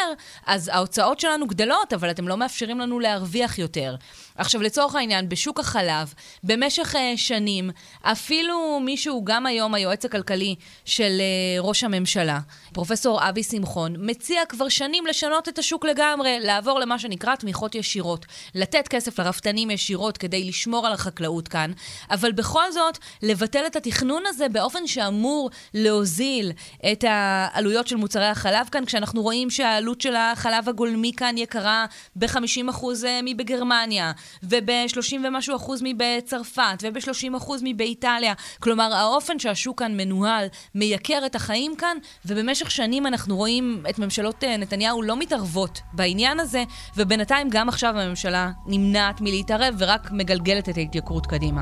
אז 0.45 0.71
ההוצאות 0.73 1.19
שלנו 1.19 1.47
גדלות, 1.47 1.93
אבל 1.93 2.11
אתם 2.11 2.27
לא 2.27 2.37
מאפשרים 2.37 2.79
לנו 2.79 2.99
להרוויח 2.99 3.59
יותר. 3.59 3.95
עכשיו, 4.37 4.61
לצורך 4.61 4.95
העניין, 4.95 5.29
בשוק 5.29 5.59
החלב, 5.59 6.13
במשך 6.43 6.95
uh, 6.95 6.97
שנים, 7.15 7.69
אפילו 8.01 8.79
מישהו, 8.79 9.21
גם 9.25 9.45
היום 9.45 9.73
היועץ 9.73 10.05
הכלכלי 10.05 10.55
של 10.85 11.11
uh, 11.17 11.61
ראש 11.61 11.83
הממשלה, 11.83 12.39
פרופסור 12.73 13.29
אבי 13.29 13.43
שמחון, 13.43 13.95
מציע 13.99 14.41
כבר 14.49 14.69
שנים 14.69 15.07
לשנות 15.07 15.49
את 15.49 15.59
השוק 15.59 15.85
לגמרי, 15.85 16.39
לעבור 16.39 16.79
למה 16.79 16.99
שנקרא 16.99 17.35
תמיכות 17.35 17.75
ישירות. 17.75 18.25
לתת 18.55 18.87
כסף 18.87 19.19
לרפתנים 19.19 19.71
ישירות 19.71 20.17
כדי 20.17 20.43
לשמור 20.43 20.87
על 20.87 20.93
החקלאות 20.93 21.47
כאן, 21.47 21.71
אבל 22.11 22.31
בכל 22.31 22.71
זאת, 22.71 22.97
לבטל 23.23 23.65
את 23.67 23.75
התכנון 23.75 24.23
הזה 24.27 24.49
באופן 24.49 24.87
שאמור 24.87 25.49
להוזיל 25.73 26.51
את 26.91 27.03
העלויות 27.07 27.87
של 27.87 27.95
מוצרי 27.95 28.25
החלב 28.25 28.67
כאן, 28.71 28.76
כשאנחנו 28.85 29.21
רואים 29.21 29.49
שהעלות 29.49 30.01
של 30.01 30.15
החלב 30.15 30.69
הגולמי 30.69 31.11
כאן 31.17 31.37
יקרה 31.37 31.85
ב-50% 32.15 32.83
אה, 33.05 33.19
מבגרמניה. 33.23 34.11
וב-30 34.43 35.15
ומשהו 35.23 35.55
אחוז 35.55 35.81
מבצרפת, 35.83 36.83
וב-30 36.83 37.37
אחוז 37.37 37.61
מבאיטליה. 37.63 38.33
כלומר, 38.59 38.93
האופן 38.93 39.39
שהשוק 39.39 39.79
כאן 39.79 39.97
מנוהל 39.97 40.47
מייקר 40.75 41.25
את 41.25 41.35
החיים 41.35 41.75
כאן, 41.75 41.97
ובמשך 42.25 42.71
שנים 42.71 43.07
אנחנו 43.07 43.35
רואים 43.37 43.83
את 43.89 43.99
ממשלות 43.99 44.43
אה, 44.43 44.57
נתניהו 44.57 45.01
לא 45.01 45.17
מתערבות 45.17 45.79
בעניין 45.93 46.39
הזה, 46.39 46.63
ובינתיים 46.97 47.47
גם 47.49 47.69
עכשיו 47.69 47.99
הממשלה 47.99 48.51
נמנעת 48.65 49.21
מלהתערב 49.21 49.75
ורק 49.77 50.11
מגלגלת 50.11 50.69
את 50.69 50.77
ההתייקרות 50.77 51.25
קדימה. 51.25 51.61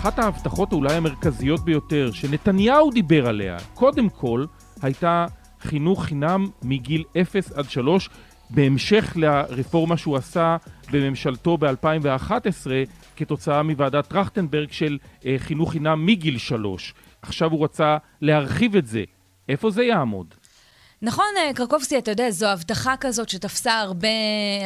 אחת 0.00 0.18
ההבטחות 0.18 0.72
אולי 0.72 0.94
המרכזיות 0.94 1.64
ביותר 1.64 2.10
שנתניהו 2.12 2.90
דיבר 2.90 3.28
עליה, 3.28 3.56
קודם 3.74 4.08
כל, 4.08 4.44
הייתה 4.82 5.26
חינוך 5.60 6.04
חינם 6.04 6.46
מגיל 6.62 7.04
0 7.22 7.52
עד 7.52 7.70
3, 7.70 8.08
בהמשך 8.50 9.12
לרפורמה 9.16 9.96
שהוא 9.96 10.16
עשה 10.16 10.56
בממשלתו 10.90 11.58
ב-2011 11.58 12.66
כתוצאה 13.16 13.62
מוועדת 13.62 14.08
טרכטנברג 14.08 14.72
של 14.72 14.98
אה, 15.26 15.34
חינוך 15.38 15.72
חינם 15.72 16.06
מגיל 16.06 16.38
3. 16.38 16.94
עכשיו 17.22 17.50
הוא 17.50 17.64
רצה 17.64 17.96
להרחיב 18.20 18.76
את 18.76 18.86
זה. 18.86 19.04
איפה 19.48 19.70
זה 19.70 19.84
יעמוד? 19.84 20.34
נכון, 21.02 21.24
אה, 21.38 21.54
קרקובסקי, 21.54 21.98
אתה 21.98 22.10
יודע, 22.10 22.30
זו 22.30 22.46
הבטחה 22.46 22.94
כזאת 23.00 23.28
שתפסה 23.28 23.80
הרבה, 23.80 24.08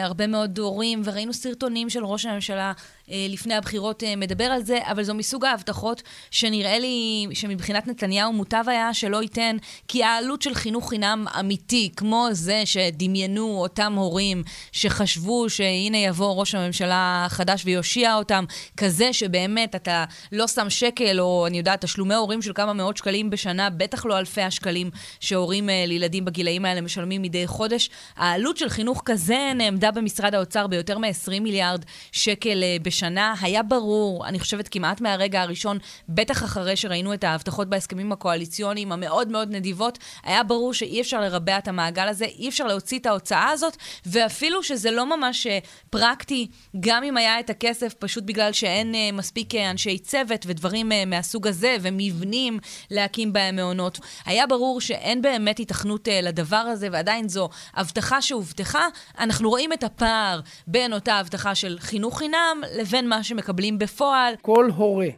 הרבה 0.03 0.27
מאוד 0.27 0.59
הורים, 0.59 1.03
וראינו 1.05 1.33
סרטונים 1.33 1.91
של 1.91 2.05
ראש 2.05 2.27
הממשלה 2.27 2.73
לפני 3.09 3.55
הבחירות 3.55 4.05
אה, 4.05 4.17
מדבר 4.17 4.45
על 4.45 4.63
זה, 4.63 4.79
אבל 4.83 5.03
זו 5.03 5.15
מסוג 5.15 5.45
ההבטחות 5.45 6.03
שנראה 6.31 6.79
לי 6.79 7.27
שמבחינת 7.33 7.87
נתניהו 7.87 8.33
מוטב 8.33 8.65
היה 8.67 8.95
שלא 8.95 9.23
ייתן, 9.23 9.57
כי 9.89 10.05
העלות 10.05 10.43
של 10.43 10.55
חינוך 10.55 10.89
חינם 10.89 11.27
אמיתי, 11.41 11.91
כמו 11.97 12.29
זה 12.33 12.63
שדמיינו 12.65 13.61
אותם 13.61 13.93
הורים 13.93 14.43
שחשבו 14.73 15.51
שהנה 15.51 15.99
יבוא 15.99 16.41
ראש 16.41 16.55
הממשלה 16.55 17.23
החדש 17.27 17.63
ויושיע 17.65 18.15
אותם, 18.15 18.45
כזה 18.77 19.13
שבאמת 19.13 19.75
אתה 19.75 20.05
לא 20.33 20.47
שם 20.47 20.71
שקל, 20.71 21.21
או 21.21 21.47
אני 21.47 21.59
יודעת, 21.59 21.81
תשלומי 21.85 22.15
הורים 22.15 22.43
של 22.43 22.53
כמה 22.53 22.73
מאות 22.73 22.97
שקלים 22.97 23.31
בשנה, 23.31 23.71
בטח 23.71 24.07
לא 24.07 24.19
אלפי 24.19 24.43
השקלים 24.43 24.91
שהורים 25.21 25.69
לילדים 25.87 26.25
בגילאים 26.25 26.65
האלה 26.65 26.81
משלמים 26.81 27.23
מדי 27.23 27.47
חודש. 27.47 27.91
העלות 28.17 28.57
של 28.57 28.69
חינוך 28.69 29.03
כזה 29.05 29.53
נעמדה 29.55 29.91
במשרד 29.91 30.35
האוצר 30.35 30.67
ביותר 30.67 30.99
מ-20 30.99 31.41
מיליארד 31.41 31.85
שקל 32.13 32.63
בשנה. 32.83 32.94
בשנה, 32.95 33.35
היה 33.41 33.63
ברור, 33.63 34.27
אני 34.27 34.41
חושבת 34.41 34.69
כמעט 34.69 35.01
מהרגע 35.01 35.43
הראשון, 35.43 35.79
בטח 36.09 36.45
אחרי 36.45 36.77
שראינו 36.77 37.15
את 37.15 37.25
ההבטחות 37.25 37.69
בהסכמים 37.69 38.13
הקואליציוניים 38.13 38.93
המאוד 38.93 39.29
מאוד 39.29 39.51
נדיבות, 39.51 39.99
היה 40.23 40.43
ברור 40.43 40.75
שאי 40.75 41.01
אפשר 41.01 41.21
לרבע 41.21 41.59
את 41.59 41.69
המעגל 41.69 42.09
הזה, 42.09 42.25
אי 42.25 42.49
אפשר 42.49 42.67
להוציא 42.67 42.99
את 42.99 43.07
ההוצאה 43.07 43.49
הזאת, 43.49 43.77
ואפילו 44.07 44.63
שזה 44.63 44.91
לא 44.91 45.17
ממש 45.17 45.47
אה, 45.47 45.59
פרקטי, 45.91 46.47
גם 46.81 47.05
אם 47.05 47.17
היה 47.17 47.41
את 47.41 47.51
הכסף, 47.51 47.95
פשוט 47.99 48.25
בגלל 48.25 48.53
שאין 48.53 48.95
uh, 48.95 49.17
מספיק 49.17 49.55
uh, 49.55 49.57
אנשי 49.71 49.99
צוות 49.99 50.45
ודברים 50.47 50.93
מהסוג 51.07 51.47
הזה, 51.47 51.77
ומבנים 51.81 52.59
להקים 52.91 53.33
בהם 53.33 53.57
מעונות. 53.57 53.99
היה 54.27 54.47
ברור 54.47 54.81
שאין 54.81 55.23
באמת 55.23 55.61
התכנות 55.61 56.09
לדבר 56.23 56.57
הזה, 56.57 56.89
ועדיין 56.93 57.29
זו 57.29 57.49
הבטחה 57.75 58.23
שהובטחה. 58.23 58.87
אנחנו 59.19 59.51
רואים 59.51 59.73
את 59.73 59.85
הפער 59.85 60.41
בין 60.67 60.93
אותה 60.93 61.15
הבטחה 61.15 61.55
של 61.55 61.77
חינוך 61.81 62.19
חינם 62.19 62.63
לבין 62.85 63.09
מה 63.09 63.23
שמקבלים 63.23 63.79
בפועל. 63.79 64.35
כל 64.43 64.71
הורה 64.77 65.09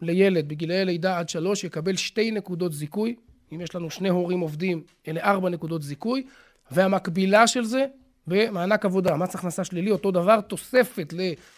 לילד 0.00 0.48
בגילאי 0.48 0.84
לידה 0.84 1.18
עד 1.18 1.28
שלוש 1.28 1.64
יקבל 1.64 1.96
שתי 1.96 2.30
נקודות 2.30 2.72
זיכוי. 2.72 3.14
אם 3.52 3.60
יש 3.60 3.74
לנו 3.74 3.90
שני 3.90 4.08
הורים 4.08 4.40
עובדים, 4.40 4.82
אלה 5.08 5.20
ארבע 5.20 5.48
נקודות 5.48 5.82
זיכוי, 5.82 6.26
והמקבילה 6.70 7.46
של 7.46 7.64
זה 7.64 7.86
במענק 8.26 8.84
עבודה, 8.84 9.16
מס 9.16 9.34
הכנסה 9.34 9.64
שלילי, 9.64 9.90
אותו 9.90 10.10
דבר, 10.10 10.40
תוספת 10.40 11.14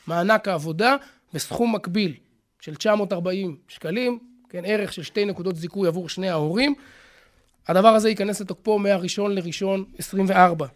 למענק 0.09 0.49
העבודה 0.49 0.97
בסכום 1.35 1.75
מקביל 1.75 2.14
של 2.61 2.75
940 2.75 3.57
שקלים, 3.69 4.19
כן, 4.49 4.62
ערך 4.66 4.92
של 4.92 5.02
שתי 5.02 5.25
נקודות 5.25 5.57
זיכוי 5.57 5.88
עבור 5.88 6.09
שני 6.09 6.31
ההורים. 6.31 6.75
הדבר 7.69 7.88
הזה 7.88 8.09
ייכנס 8.09 8.40
לתוקפו 8.40 8.78
מהראשון 8.78 9.35
לראשון 9.35 9.85
24, 9.99 10.66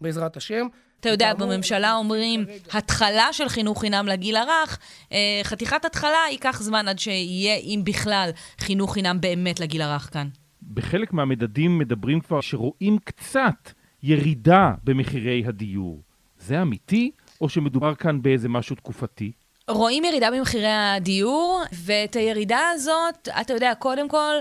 בעזרת 0.00 0.36
השם. 0.36 0.66
אתה 1.00 1.08
יודע, 1.08 1.34
בממשלה 1.34 1.94
אומרים, 1.94 2.44
התחלה 2.72 3.32
של 3.32 3.48
חינוך 3.48 3.80
חינם 3.80 4.06
לגיל 4.06 4.36
הרך, 4.36 4.78
אה, 5.12 5.40
חתיכת 5.42 5.84
התחלה 5.84 6.18
ייקח 6.30 6.62
זמן 6.62 6.88
עד 6.88 6.98
שיהיה, 6.98 7.56
אם 7.56 7.80
בכלל, 7.84 8.30
חינוך 8.58 8.94
חינם 8.94 9.20
באמת 9.20 9.60
לגיל 9.60 9.82
הרך 9.82 10.10
כאן. 10.12 10.28
בחלק 10.74 11.12
מהמדדים 11.12 11.78
מדברים 11.78 12.20
כבר 12.20 12.40
שרואים 12.40 12.98
קצת 13.04 13.70
ירידה 14.02 14.70
במחירי 14.84 15.44
הדיור. 15.46 16.02
זה 16.38 16.62
אמיתי, 16.62 17.10
או 17.40 17.48
שמדובר 17.48 17.94
כאן 17.94 18.22
באיזה 18.22 18.48
משהו 18.48 18.76
תקופתי? 18.76 19.32
רואים 19.68 20.04
ירידה 20.04 20.30
במחירי 20.30 20.72
הדיור, 20.72 21.62
ואת 21.72 22.16
הירידה 22.16 22.60
הזאת, 22.74 23.28
אתה 23.40 23.52
יודע, 23.52 23.72
קודם 23.78 24.08
כל, 24.08 24.34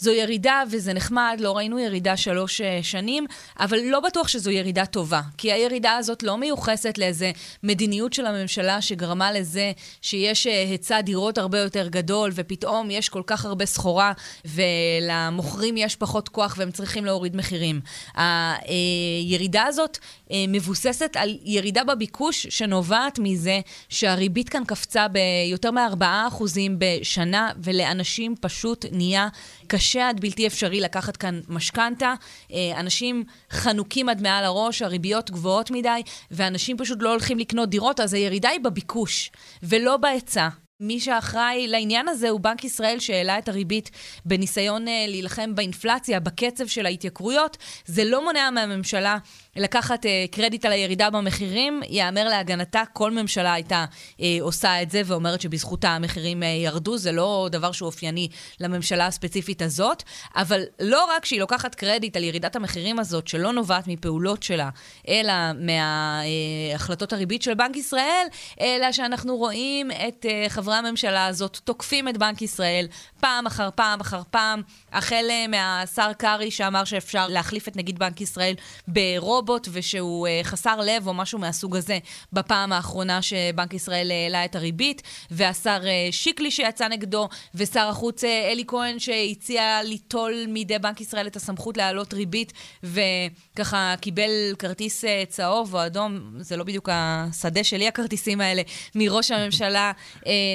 זו 0.00 0.10
ירידה 0.10 0.62
וזה 0.70 0.92
נחמד, 0.92 1.36
לא 1.40 1.56
ראינו 1.56 1.78
ירידה 1.78 2.16
שלוש 2.16 2.60
אה, 2.60 2.78
שנים, 2.82 3.26
אבל 3.60 3.78
לא 3.84 4.00
בטוח 4.00 4.28
שזו 4.28 4.50
ירידה 4.50 4.86
טובה. 4.86 5.20
כי 5.38 5.52
הירידה 5.52 5.96
הזאת 5.96 6.22
לא 6.22 6.38
מיוחסת 6.38 6.98
לאיזה 6.98 7.32
מדיניות 7.62 8.12
של 8.12 8.26
הממשלה 8.26 8.82
שגרמה 8.82 9.32
לזה 9.32 9.72
שיש 10.02 10.46
אה, 10.46 10.62
היצע 10.62 11.00
דירות 11.00 11.38
הרבה 11.38 11.58
יותר 11.58 11.88
גדול, 11.88 12.30
ופתאום 12.34 12.90
יש 12.90 13.08
כל 13.08 13.22
כך 13.26 13.44
הרבה 13.44 13.66
סחורה, 13.66 14.12
ולמוכרים 14.44 15.76
יש 15.76 15.96
פחות 15.96 16.28
כוח 16.28 16.54
והם 16.58 16.70
צריכים 16.70 17.04
להוריד 17.04 17.36
מחירים. 17.36 17.80
הירידה 18.14 19.62
הזאת 19.62 19.98
אה, 20.30 20.44
מבוססת 20.48 21.16
על 21.16 21.38
ירידה 21.44 21.84
בביקוש 21.84 22.46
שנובעת 22.46 23.18
מזה 23.18 23.60
שהריבית 23.88 24.48
כאן 24.48 24.64
קפצה 24.64 25.06
ביותר 25.08 25.70
מ-4% 25.70 26.42
בשנה, 26.78 27.50
ולאנשים 27.62 28.34
פשוט 28.40 28.84
נהיה 28.92 29.28
קשה 29.66 29.89
עד 29.98 30.20
בלתי 30.20 30.46
אפשרי 30.46 30.80
לקחת 30.80 31.16
כאן 31.16 31.40
משכנתה. 31.48 32.14
אה, 32.52 32.80
אנשים 32.80 33.24
חנוקים 33.50 34.08
עד 34.08 34.22
מעל 34.22 34.44
הראש, 34.44 34.82
הריביות 34.82 35.30
גבוהות 35.30 35.70
מדי, 35.70 36.02
ואנשים 36.30 36.78
פשוט 36.78 36.98
לא 37.02 37.10
הולכים 37.10 37.38
לקנות 37.38 37.68
דירות, 37.68 38.00
אז 38.00 38.14
הירידה 38.14 38.48
היא 38.48 38.60
בביקוש, 38.60 39.30
ולא 39.62 39.96
בהיצע. 39.96 40.48
מי 40.80 41.00
שאחראי 41.00 41.68
לעניין 41.68 42.08
הזה 42.08 42.28
הוא 42.28 42.40
בנק 42.40 42.64
ישראל 42.64 42.98
שהעלה 42.98 43.38
את 43.38 43.48
הריבית 43.48 43.90
בניסיון 44.24 44.88
אה, 44.88 45.04
להילחם 45.08 45.54
באינפלציה, 45.54 46.20
בקצב 46.20 46.66
של 46.66 46.86
ההתייקרויות. 46.86 47.56
זה 47.86 48.04
לא 48.04 48.24
מונע 48.24 48.50
מהממשלה 48.50 49.18
לקחת 49.56 50.06
אה, 50.06 50.24
קרדיט 50.30 50.64
על 50.64 50.72
הירידה 50.72 51.10
במחירים. 51.10 51.80
ייאמר 51.88 52.28
להגנתה, 52.28 52.82
כל 52.92 53.10
ממשלה 53.10 53.52
הייתה 53.52 53.84
אה, 54.20 54.38
עושה 54.40 54.82
את 54.82 54.90
זה 54.90 55.02
ואומרת 55.06 55.40
שבזכותה 55.40 55.88
המחירים 55.88 56.42
ירדו. 56.42 56.98
זה 56.98 57.12
לא 57.12 57.48
דבר 57.52 57.72
שהוא 57.72 57.86
אופייני 57.86 58.28
לממשלה 58.60 59.06
הספציפית 59.06 59.62
הזאת. 59.62 60.02
אבל 60.36 60.62
לא 60.80 61.04
רק 61.16 61.24
שהיא 61.24 61.40
לוקחת 61.40 61.74
קרדיט 61.74 62.16
על 62.16 62.24
ירידת 62.24 62.56
המחירים 62.56 62.98
הזאת, 62.98 63.28
שלא 63.28 63.52
נובעת 63.52 63.86
מפעולות 63.86 64.42
שלה, 64.42 64.68
אלא 65.08 65.32
מהחלטות 65.54 67.12
הריבית 67.12 67.42
של 67.42 67.54
בנק 67.54 67.76
ישראל, 67.76 68.26
אלא 68.60 68.92
שאנחנו 68.92 69.36
רואים 69.36 69.90
את 69.90 70.26
חברי... 70.48 70.69
חברי 70.70 70.78
הממשלה 70.78 71.26
הזאת 71.26 71.58
תוקפים 71.64 72.08
את 72.08 72.18
בנק 72.18 72.42
ישראל 72.42 72.86
פעם 73.20 73.46
אחר 73.46 73.68
פעם 73.74 74.00
אחר 74.00 74.22
פעם, 74.30 74.62
החל 74.92 75.24
אה, 75.30 75.46
מהשר 75.48 76.12
קרעי 76.12 76.50
שאמר 76.50 76.84
שאפשר 76.84 77.26
להחליף 77.28 77.68
את 77.68 77.76
נגיד 77.76 77.98
בנק 77.98 78.20
ישראל 78.20 78.54
ברובוט 78.88 79.68
ושהוא 79.72 80.28
uh, 80.28 80.46
חסר 80.46 80.80
לב 80.80 81.06
או 81.06 81.14
משהו 81.14 81.38
מהסוג 81.38 81.76
הזה 81.76 81.98
בפעם 82.32 82.72
האחרונה 82.72 83.22
שבנק 83.22 83.74
ישראל 83.74 84.10
העלה 84.10 84.44
את 84.44 84.56
הריבית, 84.56 85.02
והשר 85.30 85.80
uh, 85.82 86.12
שיקלי 86.12 86.50
שיצא 86.50 86.88
נגדו, 86.88 87.28
ושר 87.54 87.88
החוץ 87.88 88.24
uh, 88.24 88.26
אלי 88.26 88.64
כהן 88.66 88.98
שהציע 88.98 89.82
ליטול 89.82 90.34
מידי 90.48 90.78
בנק 90.78 91.00
ישראל 91.00 91.26
את 91.26 91.36
הסמכות 91.36 91.76
להעלות 91.76 92.14
ריבית, 92.14 92.52
וככה 92.82 93.94
קיבל 94.00 94.30
כרטיס 94.58 95.04
uh, 95.04 95.08
צהוב 95.28 95.74
או 95.74 95.86
אדום, 95.86 96.20
זה 96.38 96.56
לא 96.56 96.64
בדיוק 96.64 96.88
השדה 96.92 97.64
שלי 97.64 97.88
הכרטיסים 97.88 98.40
האלה, 98.40 98.62
מראש 98.94 99.30
הממשלה 99.30 99.92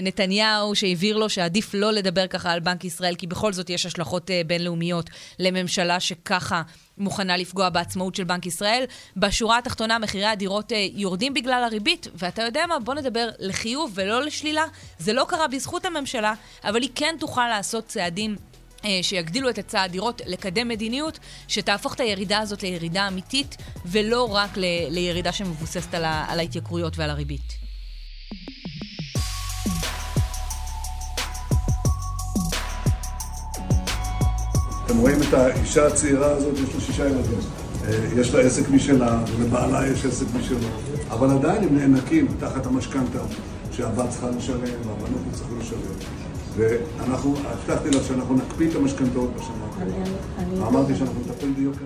נתניהו, 0.06 0.76
שהבהיר 0.76 1.18
לו 1.18 1.30
שעדיף 1.30 1.74
לא 1.74 1.92
לדבר 1.92 2.28
ככה 2.28 2.52
על 2.52 2.60
בנק 2.60 2.86
ישראל, 2.86 3.16
כי 3.16 3.28
בכל 3.28 3.54
זאת 3.54 3.70
יש 3.70 3.86
השלכות 3.86 4.30
uh, 4.30 4.48
בינלאומיות 4.48 5.10
לממשלה 5.40 6.00
שככה... 6.00 6.62
מוכנה 6.98 7.38
לפגוע 7.38 7.70
בעצמאות 7.70 8.16
של 8.16 8.24
בנק 8.24 8.46
ישראל. 8.46 8.84
בשורה 9.18 9.58
התחתונה, 9.58 10.00
מחירי 10.00 10.26
הדירות 10.26 10.72
uh, 10.72 10.76
יורדים 10.94 11.34
בגלל 11.34 11.64
הריבית, 11.64 12.08
ואתה 12.16 12.42
יודע 12.42 12.66
מה? 12.70 12.80
בוא 12.80 12.94
נדבר 12.94 13.30
לחיוב 13.40 13.92
ולא 13.96 14.24
לשלילה. 14.24 14.64
זה 15.00 15.14
לא 15.14 15.26
קרה 15.30 15.48
בזכות 15.48 15.86
הממשלה, 15.86 16.34
אבל 16.64 16.82
היא 16.82 16.90
כן 16.96 17.16
תוכל 17.20 17.48
לעשות 17.48 17.88
צעדים 17.88 18.36
אה, 18.86 19.00
שיגדילו 19.02 19.50
את 19.50 19.58
היצע 19.58 19.82
הדירות, 19.82 20.22
לקדם 20.26 20.68
מדיניות 20.68 21.20
שתהפוך 21.48 21.94
את 21.94 22.00
הירידה 22.00 22.40
הזאת 22.40 22.64
לירידה 22.64 23.08
אמיתית, 23.08 23.58
ולא 23.86 24.36
רק 24.36 24.58
ל- 24.58 24.90
לירידה 24.90 25.32
שמבוססת 25.32 25.94
על, 25.94 26.06
ה- 26.06 26.26
על 26.30 26.40
ההתייקרויות 26.40 26.98
ועל 26.98 27.10
הריבית. 27.10 27.65
אתם 34.86 34.98
רואים 34.98 35.18
את 35.30 35.34
האישה 35.34 35.88
הצעירה 35.88 36.32
הזאת, 36.32 36.54
יש 36.54 36.76
לה 36.76 36.82
שישה 36.82 37.06
ילדים. 37.08 37.40
אה, 37.84 37.92
יש 38.18 38.34
לה 38.34 38.42
עסק 38.42 38.70
משלה, 38.70 39.20
ולבעלה 39.38 39.88
יש 39.88 40.06
עסק 40.06 40.26
משלו, 40.40 40.68
אבל 41.10 41.30
עדיין 41.30 41.64
הם 41.64 41.78
נאנקים 41.78 42.28
תחת 42.40 42.66
המשכנתה 42.66 43.20
שהבת 43.72 44.10
צריכה 44.10 44.30
לשלם, 44.30 44.60
והבנות 44.60 45.22
יצטרכו 45.32 45.56
לשלם. 45.60 45.80
ואנחנו, 46.56 47.36
הבטחתי 47.46 47.90
לך 47.90 48.04
שאנחנו 48.08 48.36
נקפיא 48.36 48.70
את 48.70 48.76
המשכנתאות 48.76 49.30
בשנה 49.36 49.66
הקרובה. 49.66 50.68
אמרתי 50.68 50.96
שאנחנו 50.96 51.20
נטפל 51.20 51.52
ביוקר. 51.52 51.86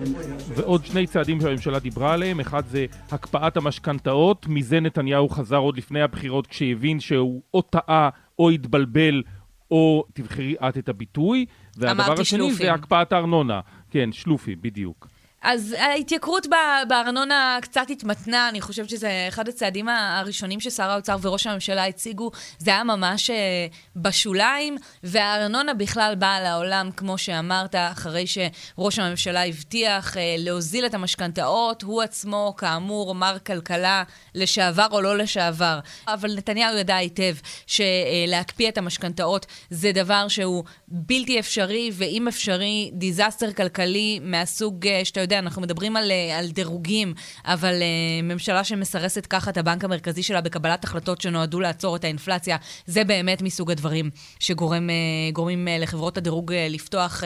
ועוד 0.56 0.84
שני 0.84 1.06
צעדים 1.06 1.40
שהממשלה 1.40 1.78
דיברה 1.78 2.12
עליהם, 2.12 2.40
אחד 2.40 2.62
זה 2.66 2.86
הקפאת 3.10 3.56
המשכנתאות, 3.56 4.46
מזה 4.48 4.80
נתניהו 4.80 5.28
חזר 5.28 5.56
עוד 5.56 5.76
לפני 5.76 6.02
הבחירות 6.02 6.46
כשהבין 6.46 7.00
שהוא 7.00 7.42
או 7.54 7.62
טעה 7.62 8.08
או 8.38 8.50
התבלבל 8.50 9.22
או 9.70 10.04
תבחרי 10.12 10.54
את 10.68 10.78
את 10.78 10.88
הביטוי. 10.88 11.46
והדבר 11.80 12.20
השני 12.20 12.52
זה 12.52 12.72
הקפאת 12.72 13.12
הארנונה. 13.12 13.60
כן, 13.90 14.12
שלופי, 14.12 14.56
בדיוק. 14.56 15.08
אז 15.42 15.76
ההתייקרות 15.78 16.46
בארנונה 16.88 17.58
קצת 17.62 17.90
התמתנה, 17.90 18.48
אני 18.48 18.60
חושבת 18.60 18.88
שזה 18.88 19.24
אחד 19.28 19.48
הצעדים 19.48 19.88
הראשונים 19.88 20.60
ששר 20.60 20.90
האוצר 20.90 21.16
וראש 21.22 21.46
הממשלה 21.46 21.86
הציגו, 21.86 22.30
זה 22.58 22.70
היה 22.70 22.84
ממש 22.84 23.30
אה, 23.30 23.66
בשוליים, 23.96 24.76
והארנונה 25.02 25.74
בכלל 25.74 26.14
באה 26.18 26.40
לעולם, 26.40 26.90
כמו 26.96 27.18
שאמרת, 27.18 27.74
אחרי 27.74 28.24
שראש 28.26 28.98
הממשלה 28.98 29.46
הבטיח 29.46 30.16
אה, 30.16 30.34
להוזיל 30.38 30.86
את 30.86 30.94
המשכנתאות, 30.94 31.82
הוא 31.82 32.02
עצמו, 32.02 32.54
כאמור, 32.56 33.14
מר 33.14 33.36
כלכלה 33.46 34.02
לשעבר 34.34 34.86
או 34.90 35.00
לא 35.00 35.18
לשעבר. 35.18 35.78
אבל 36.06 36.34
נתניהו 36.36 36.76
ידע 36.76 36.96
היטב 36.96 37.34
שלהקפיא 37.66 38.68
את 38.68 38.78
המשכנתאות 38.78 39.46
זה 39.70 39.92
דבר 39.92 40.28
שהוא 40.28 40.64
בלתי 40.88 41.38
אפשרי, 41.38 41.90
ואם 41.94 42.28
אפשרי, 42.28 42.90
דיזסטר 42.92 43.52
כלכלי 43.52 44.18
מהסוג 44.22 44.86
אה, 44.86 45.04
שאתה 45.04 45.20
יודע... 45.20 45.29
יודע, 45.30 45.38
אנחנו 45.38 45.62
מדברים 45.62 45.96
על, 45.96 46.10
אה, 46.10 46.38
על 46.38 46.50
דירוגים, 46.50 47.14
אבל 47.44 47.74
uh, 47.74 48.22
ממשלה 48.22 48.64
שמסרסת 48.64 49.26
ככה 49.26 49.50
את 49.50 49.56
הבנק 49.56 49.84
המרכזי 49.84 50.22
שלה 50.22 50.40
בקבלת 50.40 50.84
החלטות 50.84 51.20
שנועדו 51.20 51.60
לעצור 51.60 51.96
את 51.96 52.04
האינפלציה, 52.04 52.56
זה 52.86 53.04
באמת 53.04 53.42
מסוג 53.42 53.70
הדברים 53.70 54.10
שגורמים 54.38 55.68
uh, 55.68 55.82
לחברות 55.82 56.18
הדירוג 56.18 56.52
לפתוח 56.52 57.22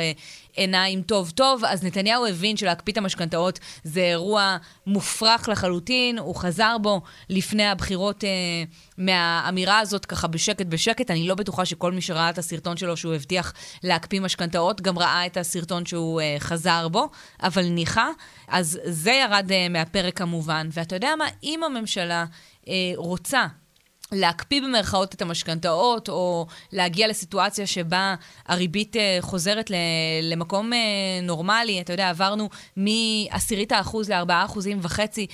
עיניים 0.55 1.03
טוב 1.03 1.31
טוב. 1.31 1.65
אז 1.65 1.85
נתניהו 1.85 2.27
הבין 2.27 2.57
שלהקפיא 2.57 2.93
את 2.93 2.99
המשכנתאות 2.99 3.59
זה 3.85 4.01
אירוע 4.01 4.57
מופרך 4.87 5.49
לחלוטין, 5.49 6.19
הוא 6.19 6.37
חזר 6.37 6.77
בו 6.83 7.01
לפני 7.31 7.67
הבחירות 7.67 8.25
אה, 8.25 8.29
מהאמירה 8.99 9.79
הזאת 9.79 10.07
ככה 10.07 10.27
בשקט 10.27 10.67
בשקט. 10.67 11.11
אני 11.11 11.29
לא 11.29 11.35
בטוחה 11.35 11.65
שכל 11.65 11.93
מי 11.93 12.01
שראה 12.01 12.31
את 12.31 12.39
הסרטון 12.39 12.77
שלו 12.77 12.97
שהוא 12.97 13.15
הבטיח 13.15 13.53
להקפיא 13.83 14.21
משכנתאות, 14.21 14.81
גם 14.81 14.99
ראה 14.99 15.27
את 15.27 15.37
הסרטון 15.37 15.87
שהוא 15.87 16.21
אה, 16.21 16.37
חזר 16.39 16.89
בו, 16.89 17.09
אבל 17.43 17.65
ניחא. 17.65 18.07
אז 18.49 18.81
זה 18.85 19.13
ירד 19.13 19.53
אה, 19.53 19.69
מהפרק 19.69 20.19
כמובן. 20.19 20.69
ואתה 20.73 20.97
יודע 20.97 21.11
מה? 21.19 21.27
אם 21.43 21.65
הממשלה 21.65 22.25
אה, 22.69 22.75
רוצה 22.97 23.47
להקפיא 24.15 24.61
במרכאות 24.63 25.15
את 25.15 25.23
המשכנתאות, 25.23 26.09
או 26.09 26.47
להגיע 26.73 27.09
לסיטואציה 27.09 27.67
שבה 27.67 28.15
הריבית 28.47 28.97
אה, 28.97 29.19
חוזרת 29.21 29.71
למקום 30.23 30.73
אה, 30.73 30.79
נורמלי. 31.23 31.81
אתה 31.81 31.93
יודע, 31.93 32.11
עברנו 32.11 32.49
מעשירית 32.77 33.73
האחוז 33.73 34.11
לארבעה 34.11 34.45
אחוזים 34.45 34.79
וחצי 34.83 35.27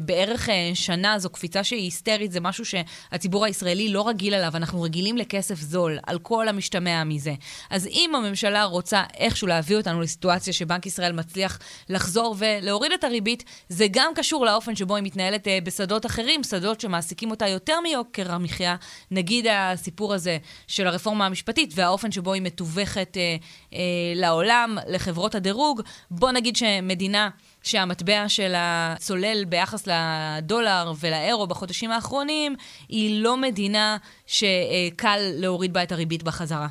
בערך 0.00 0.48
אה, 0.48 0.70
שנה, 0.74 1.18
זו 1.18 1.30
קפיצה 1.30 1.64
שהיא 1.64 1.82
היסטרית, 1.82 2.32
זה 2.32 2.40
משהו 2.40 2.64
שהציבור 2.64 3.44
הישראלי 3.44 3.88
לא 3.88 4.08
רגיל 4.08 4.34
עליו, 4.34 4.56
אנחנו 4.56 4.82
רגילים 4.82 5.16
לכסף 5.16 5.60
זול, 5.60 5.98
על 6.06 6.18
כל 6.18 6.48
המשתמע 6.48 7.04
מזה. 7.04 7.34
אז 7.70 7.86
אם 7.86 8.14
הממשלה 8.14 8.64
רוצה 8.64 9.02
איכשהו 9.16 9.46
להביא 9.46 9.76
אותנו 9.76 10.00
לסיטואציה 10.00 10.52
שבנק 10.52 10.86
ישראל 10.86 11.12
מצליח 11.12 11.58
לחזור 11.88 12.36
ולהוריד 12.38 12.92
את 12.92 13.04
הריבית, 13.04 13.44
זה 13.68 13.86
גם 13.90 14.12
קשור 14.14 14.46
לאופן 14.46 14.76
שבו 14.76 14.96
היא 14.96 15.04
מתנהלת 15.04 15.48
אה, 15.48 15.58
בשדות 15.64 16.06
אחרים, 16.06 16.44
שדות 16.44 16.80
שמעסיקים 16.80 17.30
אותה 17.30 17.48
יותר 17.48 17.80
מיוקר 17.80 18.32
המחיה, 18.32 18.76
נגיד 19.10 19.46
הסיפור 19.50 20.14
הזה 20.14 20.38
של 20.66 20.86
הרפורמה 20.86 21.26
המשפטית 21.26 21.72
והאופן 21.74 22.12
שבו 22.12 22.32
היא 22.32 22.42
מתווכת 22.42 23.16
אה, 23.16 23.36
אה, 23.72 23.78
לעולם, 24.14 24.78
לחברות 24.88 25.34
הדירוג. 25.34 25.82
בוא 26.10 26.30
נגיד 26.30 26.56
שמדינה... 26.56 27.28
שהמטבע 27.66 28.28
שלה 28.28 28.94
צולל 28.98 29.44
ביחס 29.48 29.88
לדולר 29.88 30.92
ולאירו 31.00 31.46
בחודשים 31.46 31.90
האחרונים, 31.90 32.54
היא 32.88 33.22
לא 33.22 33.36
מדינה 33.36 33.96
שקל 34.26 35.18
להוריד 35.34 35.72
בה 35.72 35.82
את 35.82 35.92
הריבית 35.92 36.22
בחזרה. 36.22 36.68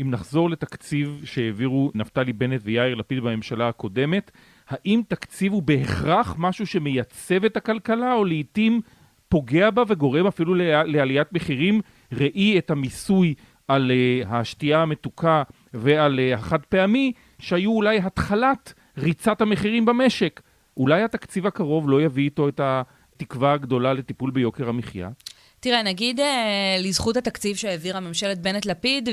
אם 0.00 0.10
נחזור 0.10 0.50
לתקציב 0.50 1.22
שהעבירו 1.24 1.90
נפתלי 1.94 2.32
בנט 2.32 2.60
ויאיר 2.64 2.94
לפיד 2.94 3.20
בממשלה 3.20 3.68
הקודמת, 3.68 4.30
האם 4.68 5.02
תקציב 5.08 5.52
הוא 5.52 5.62
בהכרח 5.62 6.34
משהו 6.38 6.66
שמייצב 6.66 7.44
את 7.44 7.56
הכלכלה, 7.56 8.14
או 8.14 8.24
לעיתים 8.24 8.80
פוגע 9.28 9.70
בה 9.70 9.82
וגורם 9.88 10.26
אפילו 10.26 10.54
לעליית 10.84 11.32
מחירים? 11.32 11.80
ראי 12.12 12.58
את 12.58 12.70
המיסוי 12.70 13.34
על 13.68 13.90
uh, 13.90 14.28
השתייה 14.28 14.82
המתוקה 14.82 15.42
ועל 15.74 16.18
uh, 16.18 16.38
החד 16.38 16.60
פעמי, 16.66 17.12
שהיו 17.38 17.70
אולי 17.70 17.98
התחלת 17.98 18.74
ריצת 19.00 19.40
המחירים 19.40 19.84
במשק. 19.84 20.40
אולי 20.76 21.02
התקציב 21.02 21.46
הקרוב 21.46 21.90
לא 21.90 22.02
יביא 22.02 22.24
איתו 22.24 22.48
את 22.48 22.60
התקווה 22.62 23.52
הגדולה 23.52 23.92
לטיפול 23.92 24.30
ביוקר 24.30 24.68
המחיה? 24.68 25.10
תראה, 25.62 25.82
נגיד 25.82 26.20
אה, 26.20 26.76
לזכות 26.78 27.16
התקציב 27.16 27.56
שהעבירה 27.56 28.00
ממשלת 28.00 28.38
בנט-לפיד, 28.38 29.08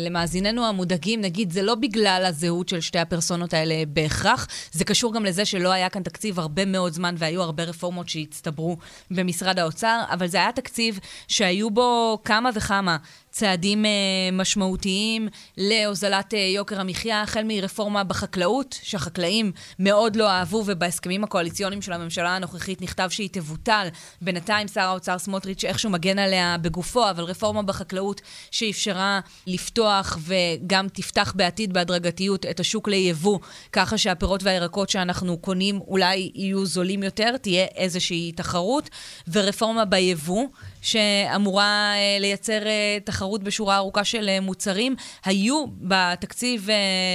ולמאזיננו 0.00 0.62
אה, 0.62 0.68
המודאגים, 0.68 1.20
נגיד, 1.20 1.50
זה 1.50 1.62
לא 1.62 1.74
בגלל 1.74 2.24
הזהות 2.26 2.68
של 2.68 2.80
שתי 2.80 2.98
הפרסונות 2.98 3.54
האלה 3.54 3.74
בהכרח, 3.88 4.48
זה 4.72 4.84
קשור 4.84 5.14
גם 5.14 5.24
לזה 5.24 5.44
שלא 5.44 5.72
היה 5.72 5.88
כאן 5.88 6.02
תקציב 6.02 6.40
הרבה 6.40 6.64
מאוד 6.64 6.92
זמן 6.92 7.14
והיו 7.18 7.42
הרבה 7.42 7.64
רפורמות 7.64 8.08
שהצטברו 8.08 8.76
במשרד 9.10 9.58
האוצר, 9.58 10.00
אבל 10.10 10.26
זה 10.26 10.36
היה 10.36 10.52
תקציב 10.52 10.98
שהיו 11.28 11.70
בו 11.70 12.18
כמה 12.24 12.50
וכמה 12.54 12.96
צעדים 13.38 13.84
uh, 13.84 13.88
משמעותיים 14.32 15.28
להוזלת 15.56 16.34
uh, 16.34 16.36
יוקר 16.36 16.80
המחיה, 16.80 17.22
החל 17.22 17.42
מרפורמה 17.44 18.04
בחקלאות, 18.04 18.78
שהחקלאים 18.82 19.52
מאוד 19.78 20.16
לא 20.16 20.30
אהבו, 20.30 20.62
ובהסכמים 20.66 21.24
הקואליציוניים 21.24 21.82
של 21.82 21.92
הממשלה 21.92 22.36
הנוכחית 22.36 22.82
נכתב 22.82 23.08
שהיא 23.10 23.28
תבוטל. 23.32 23.88
בינתיים 24.22 24.68
שר 24.68 24.80
האוצר 24.80 25.18
סמוטריץ' 25.18 25.64
איכשהו 25.64 25.90
מגן 25.90 26.18
עליה 26.18 26.56
בגופו, 26.62 27.10
אבל 27.10 27.24
רפורמה 27.24 27.62
בחקלאות 27.62 28.20
שאפשרה 28.50 29.20
לפתוח 29.46 30.18
וגם 30.20 30.88
תפתח 30.88 31.32
בעתיד 31.36 31.72
בהדרגתיות 31.72 32.46
את 32.46 32.60
השוק 32.60 32.88
ליבוא, 32.88 33.38
ככה 33.72 33.98
שהפירות 33.98 34.42
והירקות 34.42 34.90
שאנחנו 34.90 35.38
קונים 35.38 35.80
אולי 35.80 36.30
יהיו 36.34 36.66
זולים 36.66 37.02
יותר, 37.02 37.36
תהיה 37.36 37.64
איזושהי 37.64 38.32
תחרות, 38.32 38.90
ורפורמה 39.28 39.84
ביבוא. 39.84 40.46
שאמורה 40.88 41.92
אה, 41.94 42.16
לייצר 42.20 42.66
אה, 42.66 42.98
תחרות 43.04 43.42
בשורה 43.42 43.76
ארוכה 43.76 44.04
של 44.04 44.28
אה, 44.28 44.40
מוצרים. 44.40 44.96
היו 45.24 45.64
בתקציב 45.80 46.68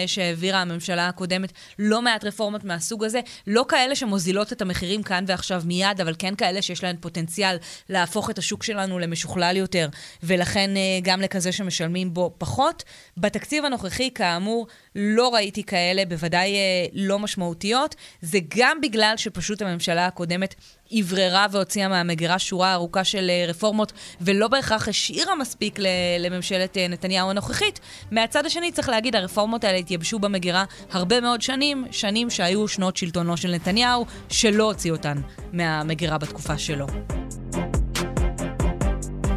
שהעבירה 0.07 0.62
הממשלה 0.62 1.07
הקודמת 1.07 1.53
לא 1.79 2.01
מעט 2.01 2.23
רפורמות 2.23 2.63
מהסוג 2.63 3.03
הזה, 3.03 3.19
לא 3.47 3.65
כאלה 3.67 3.95
שמוזילות 3.95 4.53
את 4.53 4.62
המחירים 4.62 5.03
כאן 5.03 5.23
ועכשיו 5.27 5.62
מיד, 5.65 6.01
אבל 6.01 6.15
כן 6.19 6.36
כאלה 6.36 6.62
שיש 6.62 6.83
להן 6.83 6.95
פוטנציאל 6.99 7.57
להפוך 7.89 8.29
את 8.29 8.38
השוק 8.38 8.63
שלנו 8.63 8.99
למשוכלל 8.99 9.57
יותר, 9.57 9.89
ולכן 10.23 10.71
גם 11.03 11.21
לכזה 11.21 11.51
שמשלמים 11.51 12.13
בו 12.13 12.33
פחות. 12.38 12.83
בתקציב 13.17 13.65
הנוכחי, 13.65 14.09
כאמור, 14.15 14.67
לא 14.95 15.33
ראיתי 15.33 15.63
כאלה, 15.63 16.05
בוודאי 16.05 16.55
לא 16.93 17.19
משמעותיות. 17.19 17.95
זה 18.21 18.39
גם 18.57 18.81
בגלל 18.81 19.13
שפשוט 19.17 19.62
הממשלה 19.62 20.05
הקודמת 20.05 20.55
אווררה 20.99 21.45
והוציאה 21.51 21.88
מהמגירה 21.88 22.39
שורה 22.39 22.73
ארוכה 22.73 23.03
של 23.03 23.29
אה, 23.29 23.45
רפורמות, 23.47 23.93
ולא 24.21 24.47
בהכרח 24.47 24.88
השאירה 24.88 25.36
מספיק 25.36 25.79
לממשלת 26.19 26.77
אה, 26.77 26.88
נתניהו 26.88 27.29
הנוכחית. 27.29 27.79
מהצד 28.12 28.45
השני, 28.45 28.71
צריך 28.71 28.89
להגיד, 28.89 29.15
הרפורמות 29.15 29.63
האלה 29.63 29.77
התייבשו 29.77 30.19
במגירה 30.19 30.63
הרבה 30.91 31.21
מאוד 31.21 31.41
שנים, 31.41 31.86
שנים 31.91 32.29
שהיו 32.29 32.67
שנות 32.67 32.97
שלטונו 32.97 33.38
של 33.38 33.51
נתניהו, 33.51 34.06
שלא 34.29 34.63
הוציא 34.63 34.91
אותן 34.91 35.17
מהמגירה 35.53 36.17
בתקופה 36.17 36.58
שלו. 36.58 36.88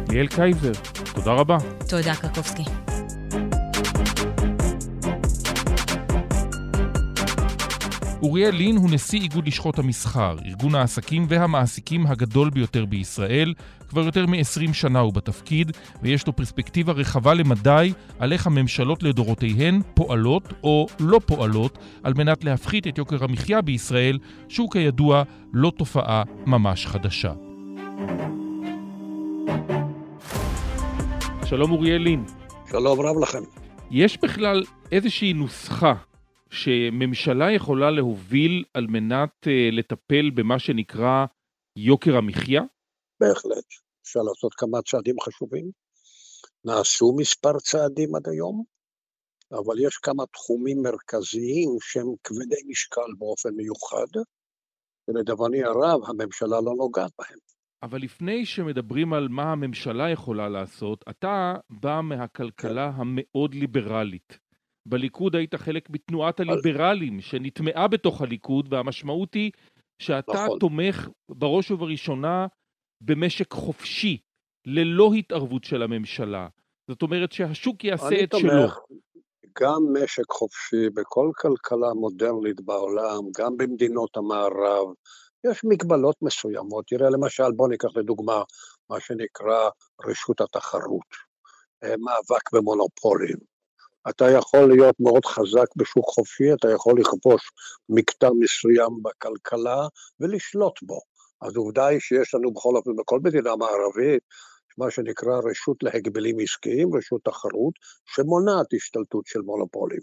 ליאל 0.09 0.27
קייזר, 0.27 0.71
תודה 1.13 1.31
רבה. 1.31 1.57
תודה, 1.87 2.15
קרקובסקי. 2.15 2.86
אוריאל 8.23 8.55
לין 8.55 8.77
הוא 8.77 8.89
נשיא 8.91 9.19
איגוד 9.19 9.47
לשכות 9.47 9.79
המסחר, 9.79 10.35
ארגון 10.45 10.75
העסקים 10.75 11.25
והמעסיקים 11.29 12.07
הגדול 12.07 12.49
ביותר 12.49 12.85
בישראל. 12.85 13.53
כבר 13.89 14.01
יותר 14.01 14.25
מ-20 14.25 14.73
שנה 14.73 14.99
הוא 14.99 15.13
בתפקיד, 15.13 15.71
ויש 16.01 16.27
לו 16.27 16.35
פרספקטיבה 16.35 16.93
רחבה 16.93 17.33
למדי 17.33 17.93
על 18.19 18.33
איך 18.33 18.47
הממשלות 18.47 19.03
לדורותיהן 19.03 19.81
פועלות 19.93 20.53
או 20.63 20.87
לא 20.99 21.19
פועלות 21.25 21.77
על 22.03 22.13
מנת 22.13 22.43
להפחית 22.43 22.87
את 22.87 22.97
יוקר 22.97 23.23
המחיה 23.23 23.61
בישראל, 23.61 24.19
שהוא 24.47 24.71
כידוע 24.71 25.23
לא 25.53 25.71
תופעה 25.77 26.23
ממש 26.45 26.85
חדשה. 26.85 27.33
שלום 31.45 31.71
אוריאל 31.71 32.01
לין. 32.01 32.25
שלום 32.69 32.99
רב 32.99 33.15
לכם. 33.21 33.41
יש 33.91 34.17
בכלל 34.21 34.63
איזושהי 34.91 35.33
נוסחה 35.33 35.93
שממשלה 36.51 37.51
יכולה 37.51 37.91
להוביל 37.91 38.63
על 38.73 38.87
מנת 38.87 39.29
uh, 39.45 39.75
לטפל 39.75 40.29
במה 40.29 40.59
שנקרא 40.59 41.25
יוקר 41.77 42.17
המחיה? 42.17 42.61
בהחלט. 43.19 43.65
אפשר 44.03 44.19
לעשות 44.19 44.53
כמה 44.53 44.81
צעדים 44.81 45.15
חשובים. 45.21 45.71
נעשו 46.65 47.15
מספר 47.17 47.59
צעדים 47.59 48.15
עד 48.15 48.27
היום, 48.27 48.63
אבל 49.51 49.79
יש 49.79 49.97
כמה 49.97 50.23
תחומים 50.33 50.77
מרכזיים 50.81 51.69
שהם 51.81 52.07
כבדי 52.23 52.61
משקל 52.67 53.11
באופן 53.17 53.49
מיוחד, 53.55 54.11
ולדברני 55.07 55.63
הרב, 55.63 55.99
הממשלה 56.09 56.61
לא 56.61 56.73
נוגעת 56.77 57.11
בהם. 57.19 57.39
אבל 57.83 57.99
לפני 58.01 58.45
שמדברים 58.45 59.13
על 59.13 59.27
מה 59.27 59.51
הממשלה 59.51 60.09
יכולה 60.09 60.49
לעשות, 60.49 61.03
אתה 61.09 61.55
בא 61.69 62.01
מהכלכלה 62.03 62.91
המאוד 62.95 63.53
ליברלית. 63.53 64.46
בליכוד 64.87 65.35
היית 65.35 65.55
חלק 65.55 65.89
מתנועת 65.89 66.39
הליברלים 66.39 67.21
שנטמעה 67.21 67.87
בתוך 67.87 68.21
הליכוד, 68.21 68.73
והמשמעות 68.73 69.33
היא 69.33 69.51
שאתה 70.01 70.31
נכון. 70.31 70.59
תומך 70.59 71.09
בראש 71.29 71.71
ובראשונה 71.71 72.47
במשק 73.01 73.53
חופשי, 73.53 74.17
ללא 74.67 75.13
התערבות 75.13 75.63
של 75.63 75.81
הממשלה. 75.81 76.47
זאת 76.89 77.01
אומרת 77.01 77.31
שהשוק 77.31 77.83
יעשה 77.83 78.23
את 78.23 78.29
שלו. 78.39 78.49
תומך 78.49 78.79
גם 79.61 79.81
משק 79.93 80.31
חופשי 80.31 80.89
בכל 80.89 81.31
כלכלה 81.37 81.93
מודרנית 81.93 82.61
בעולם, 82.61 83.19
גם 83.37 83.57
במדינות 83.57 84.17
המערב. 84.17 84.87
יש 85.47 85.61
מגבלות 85.63 86.15
מסוימות. 86.21 86.85
תראה, 86.87 87.09
למשל, 87.09 87.51
בוא 87.55 87.69
ניקח 87.69 87.89
לדוגמה 87.95 88.43
מה 88.89 88.99
שנקרא 88.99 89.69
רשות 90.05 90.41
התחרות, 90.41 91.09
אה, 91.83 91.93
מאבק 91.97 92.53
במונופולים. 92.53 93.56
אתה 94.09 94.25
יכול 94.29 94.65
להיות 94.73 94.95
מאוד 94.99 95.25
חזק 95.25 95.75
בשוק 95.75 96.05
חופשי, 96.05 96.53
אתה 96.53 96.71
יכול 96.71 96.99
לכבוש 96.99 97.51
מקטע 97.89 98.29
מסוים 98.39 99.03
בכלכלה 99.03 99.87
ולשלוט 100.19 100.83
בו. 100.83 100.99
אז 101.41 101.55
עובדה 101.55 101.85
היא 101.85 101.99
שיש 101.99 102.35
לנו 102.35 102.53
בכל 102.53 102.75
אופן 102.75 102.91
בכל 102.95 103.19
מדינה 103.23 103.55
מערבית 103.55 104.23
מה 104.77 104.91
שנקרא 104.91 105.39
רשות 105.49 105.83
להגבלים 105.83 106.35
עסקיים, 106.39 106.95
רשות 106.95 107.21
תחרות, 107.23 107.73
שמונעת 108.05 108.73
השתלטות 108.75 109.25
של 109.25 109.39
מונופולים. 109.39 110.01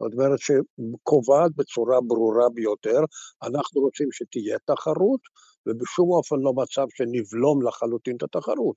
זאת 0.00 0.12
אומרת 0.12 0.38
שקובעת 0.38 1.50
בצורה 1.56 2.00
ברורה 2.00 2.48
ביותר, 2.54 3.00
אנחנו 3.42 3.80
רוצים 3.80 4.08
שתהיה 4.12 4.56
תחרות, 4.64 5.20
ובשום 5.66 6.10
אופן 6.10 6.36
לא 6.36 6.52
מצב 6.52 6.86
שנבלום 6.96 7.66
לחלוטין 7.66 8.16
את 8.16 8.22
התחרות. 8.22 8.76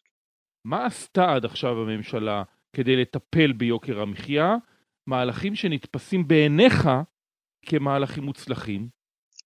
מה 0.65 0.86
עשתה 0.86 1.26
עד 1.36 1.46
עכשיו 1.46 1.72
הממשלה 1.72 2.44
כדי 2.73 2.95
לטפל 2.95 3.51
ביוקר 3.53 3.99
המחיה, 4.01 4.55
מהלכים 5.08 5.55
שנתפסים 5.55 6.27
בעיניך 6.27 6.89
כמהלכים 7.65 8.23
מוצלחים? 8.23 8.89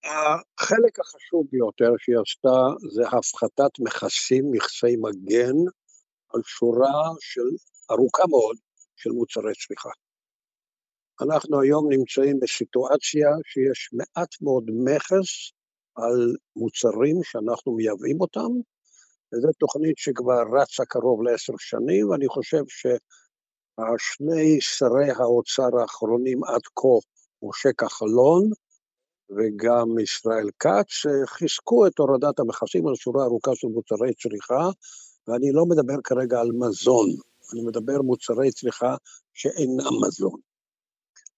החלק 0.04 1.00
החשוב 1.00 1.46
ביותר 1.52 1.90
שהיא 1.98 2.16
עשתה 2.22 2.58
זה 2.94 3.02
הפחתת 3.08 3.80
מכסים, 3.80 4.44
מכסי 4.50 4.96
מגן, 4.96 5.56
על 6.34 6.40
שורה 6.44 7.02
של 7.20 7.48
ארוכה 7.90 8.22
מאוד 8.30 8.56
של 8.96 9.10
מוצרי 9.10 9.52
צמיחה. 9.54 9.90
אנחנו 11.22 11.60
היום 11.60 11.92
נמצאים 11.92 12.40
בסיטואציה 12.40 13.28
שיש 13.44 13.90
מעט 13.92 14.42
מאוד 14.42 14.64
מכס 14.84 15.52
על 15.94 16.34
מוצרים 16.56 17.16
שאנחנו 17.22 17.76
מייבאים 17.76 18.20
אותם, 18.20 18.50
וזו 19.32 19.48
תוכנית 19.58 19.98
שכבר 19.98 20.42
רצה 20.60 20.84
קרוב 20.84 21.22
לעשר 21.22 21.52
שנים, 21.58 22.08
ואני 22.08 22.28
חושב 22.28 22.62
שהשני 22.68 24.60
שרי 24.60 25.10
האוצר 25.10 25.80
האחרונים 25.80 26.44
עד 26.44 26.62
כה, 26.74 26.98
משה 27.42 27.72
כחלון 27.72 28.50
וגם 29.30 29.98
ישראל 29.98 30.48
כץ, 30.58 31.06
חיזקו 31.26 31.86
את 31.86 31.98
הורדת 31.98 32.38
המכסים 32.40 32.86
על 32.86 32.94
שורה 32.94 33.24
ארוכה 33.24 33.50
של 33.54 33.68
מוצרי 33.68 34.14
צריכה, 34.14 34.68
ואני 35.28 35.52
לא 35.52 35.66
מדבר 35.66 35.96
כרגע 36.04 36.40
על 36.40 36.50
מזון, 36.52 37.08
אני 37.52 37.62
מדבר 37.62 38.02
מוצרי 38.02 38.50
צריכה 38.50 38.96
שאינם 39.32 40.06
מזון. 40.06 40.40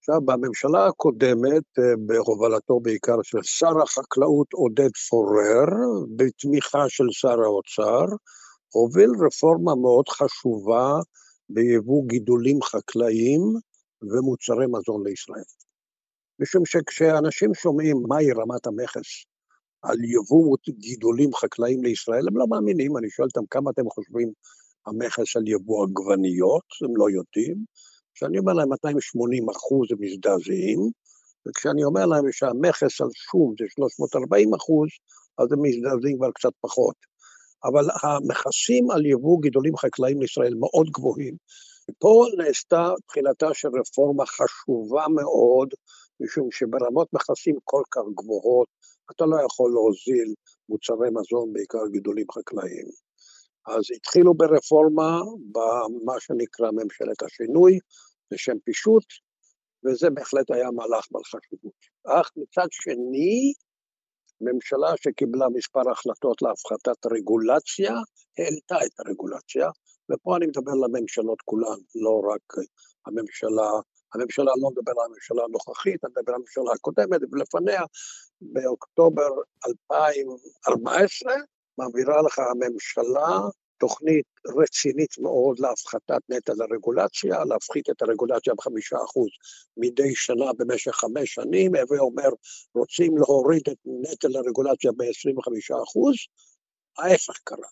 עכשיו, 0.08 0.20
בממשלה 0.20 0.86
הקודמת, 0.86 1.78
אה, 1.78 1.96
בהובלתו 2.06 2.80
בעיקר 2.80 3.16
של 3.22 3.38
שר 3.42 3.82
החקלאות 3.82 4.52
עודד 4.52 4.90
פורר, 5.08 5.66
בתמיכה 6.16 6.84
של 6.88 7.04
שר 7.10 7.40
האוצר, 7.40 8.06
הוביל 8.72 9.10
רפורמה 9.26 9.74
מאוד 9.74 10.08
חשובה 10.08 10.92
ביבוא 11.48 12.02
גידולים 12.06 12.62
חקלאיים 12.62 13.42
ומוצרי 14.02 14.66
מזון 14.66 15.06
לישראל. 15.06 15.48
משום 16.40 16.66
שכשאנשים 16.66 17.54
שומעים 17.54 17.96
מהי 18.08 18.32
רמת 18.32 18.66
המכס 18.66 19.24
על 19.82 19.96
יבוא 20.04 20.56
גידולים 20.68 21.30
חקלאיים 21.34 21.84
לישראל, 21.84 22.28
הם 22.28 22.36
לא 22.36 22.46
מאמינים, 22.46 22.96
אני 22.96 23.10
שואל 23.10 23.28
אותם 23.34 23.46
כמה 23.50 23.70
אתם 23.70 23.90
חושבים 23.90 24.32
המכס 24.86 25.36
על 25.36 25.48
יבוא 25.48 25.86
עגבניות, 25.86 26.66
הם 26.84 26.96
לא 26.96 27.06
יודעים. 27.10 27.64
כשאני 28.16 28.38
אומר 28.38 28.52
להם 28.52 28.68
280 28.68 29.48
אחוז 29.50 29.86
הם 29.92 29.98
מזדעזעים, 30.00 30.80
וכשאני 31.46 31.84
אומר 31.84 32.06
להם 32.06 32.32
שהמכס 32.32 33.00
על 33.00 33.08
שום 33.30 33.54
זה 33.58 33.64
340 33.68 34.54
אחוז, 34.54 34.88
אז 35.38 35.52
הם 35.52 35.62
מזדעזעים 35.62 36.16
כבר 36.16 36.30
קצת 36.30 36.52
פחות. 36.60 36.96
אבל 37.64 37.84
המכסים 38.02 38.90
על 38.90 39.06
יבוא 39.06 39.42
גידולים 39.42 39.76
חקלאיים 39.76 40.20
לישראל 40.20 40.54
מאוד 40.54 40.86
גבוהים. 40.90 41.34
פה 41.98 42.24
נעשתה 42.38 42.92
תחילתה 43.06 43.48
של 43.52 43.68
רפורמה 43.80 44.26
חשובה 44.26 45.04
מאוד, 45.08 45.68
משום 46.20 46.48
שברמות 46.50 47.08
מכסים 47.12 47.56
כל 47.64 47.82
כך 47.90 48.02
גבוהות, 48.14 48.68
אתה 49.10 49.24
לא 49.26 49.36
יכול 49.46 49.70
להוזיל 49.70 50.34
מוצרי 50.68 51.08
מזון, 51.12 51.52
בעיקר 51.52 51.86
גידולים 51.92 52.26
חקלאיים. 52.32 53.05
אז 53.66 53.82
התחילו 53.96 54.34
ברפורמה 54.34 55.20
במה 55.52 56.20
שנקרא 56.20 56.70
ממשלת 56.70 57.22
השינוי, 57.22 57.78
בשם 58.30 58.58
פישוט, 58.64 59.04
וזה 59.84 60.10
בהחלט 60.10 60.50
היה 60.50 60.70
מהלך 60.70 61.06
בעל 61.10 61.22
חשיבות. 61.24 61.74
אך 62.06 62.30
מצד 62.36 62.66
שני, 62.70 63.52
ממשלה 64.40 64.88
שקיבלה 64.96 65.46
מספר 65.54 65.90
החלטות 65.90 66.42
להפחתת 66.42 67.06
רגולציה, 67.12 67.94
העלתה 68.38 68.86
את 68.86 69.00
הרגולציה, 69.00 69.68
ופה 70.12 70.36
אני 70.36 70.46
מדבר 70.46 70.72
לממשלות 70.72 71.42
כולן, 71.44 71.80
לא 71.94 72.20
רק 72.30 72.64
הממשלה 73.06 73.70
הממשלה, 74.14 74.52
לא 74.62 74.70
מדבר 74.70 74.92
על 74.92 75.06
הממשלה 75.10 75.42
הנוכחית, 75.44 76.04
אני 76.04 76.12
מדבר 76.16 76.32
על 76.32 76.34
הממשלה 76.34 76.72
הקודמת 76.74 77.20
ולפניה, 77.32 77.82
באוקטובר 78.40 79.28
2014 79.66 81.34
מעבירה 81.78 82.22
לך 82.22 82.38
הממשלה 82.38 83.48
תוכנית 83.78 84.26
רצינית 84.56 85.18
מאוד 85.18 85.58
להפחתת 85.58 86.22
נטל 86.28 86.62
הרגולציה, 86.62 87.44
להפחית 87.44 87.90
את 87.90 88.02
הרגולציה 88.02 88.54
בחמישה 88.54 88.96
אחוז 88.96 89.28
מדי 89.76 90.14
שנה 90.14 90.52
במשך 90.58 90.92
חמש 90.92 91.34
שנים, 91.34 91.74
הווי 91.74 91.98
אומר, 91.98 92.28
רוצים 92.74 93.18
להוריד 93.18 93.62
את 93.70 93.78
נטל 93.86 94.36
הרגולציה 94.36 94.92
ב-25 94.92 95.82
אחוז, 95.82 96.14
ההפך 96.98 97.38
קרה. 97.44 97.68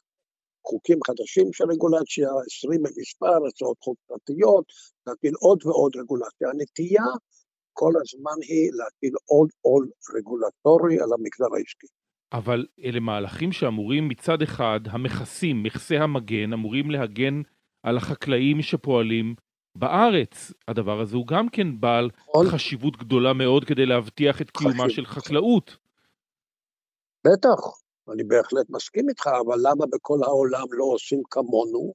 חוקים 0.66 0.98
חדשים 1.06 1.52
של 1.52 1.64
רגולציה, 1.70 2.28
20 2.46 2.82
במספר, 2.82 3.46
הצעות 3.48 3.76
חוק 3.80 3.98
פרטיות, 4.06 4.64
להטיל 5.06 5.34
עוד 5.40 5.66
ועוד 5.66 5.96
רגולציה. 5.96 6.48
הנטייה 6.48 7.04
כל 7.72 7.92
הזמן 8.02 8.38
היא 8.42 8.70
להטיל 8.72 9.14
עוד 9.24 9.48
עול 9.60 9.90
רגולטורי 10.14 11.00
על 11.00 11.12
המגזר 11.12 11.54
העסקי. 11.56 11.86
אבל 12.34 12.66
אלה 12.84 13.00
מהלכים 13.00 13.52
שאמורים 13.52 14.08
מצד 14.08 14.42
אחד, 14.42 14.80
המכסים, 14.86 15.62
מכסי 15.62 15.96
המגן, 15.96 16.52
אמורים 16.52 16.90
להגן 16.90 17.42
על 17.82 17.96
החקלאים 17.96 18.62
שפועלים 18.62 19.34
בארץ. 19.76 20.52
הדבר 20.68 21.00
הזה 21.00 21.16
הוא 21.16 21.26
גם 21.26 21.48
כן 21.48 21.80
בעל 21.80 22.10
נכון. 22.28 22.46
חשיבות 22.46 22.96
גדולה 22.96 23.32
מאוד 23.32 23.64
כדי 23.64 23.86
להבטיח 23.86 24.40
את 24.40 24.50
קיומה 24.50 24.74
חשוב. 24.74 24.90
של 24.90 25.06
חקלאות. 25.06 25.76
בטח, 27.26 27.60
אני 28.12 28.24
בהחלט 28.24 28.66
מסכים 28.70 29.08
איתך, 29.08 29.26
אבל 29.26 29.56
למה 29.62 29.86
בכל 29.92 30.18
העולם 30.24 30.66
לא 30.70 30.84
עושים 30.84 31.22
כמונו? 31.30 31.92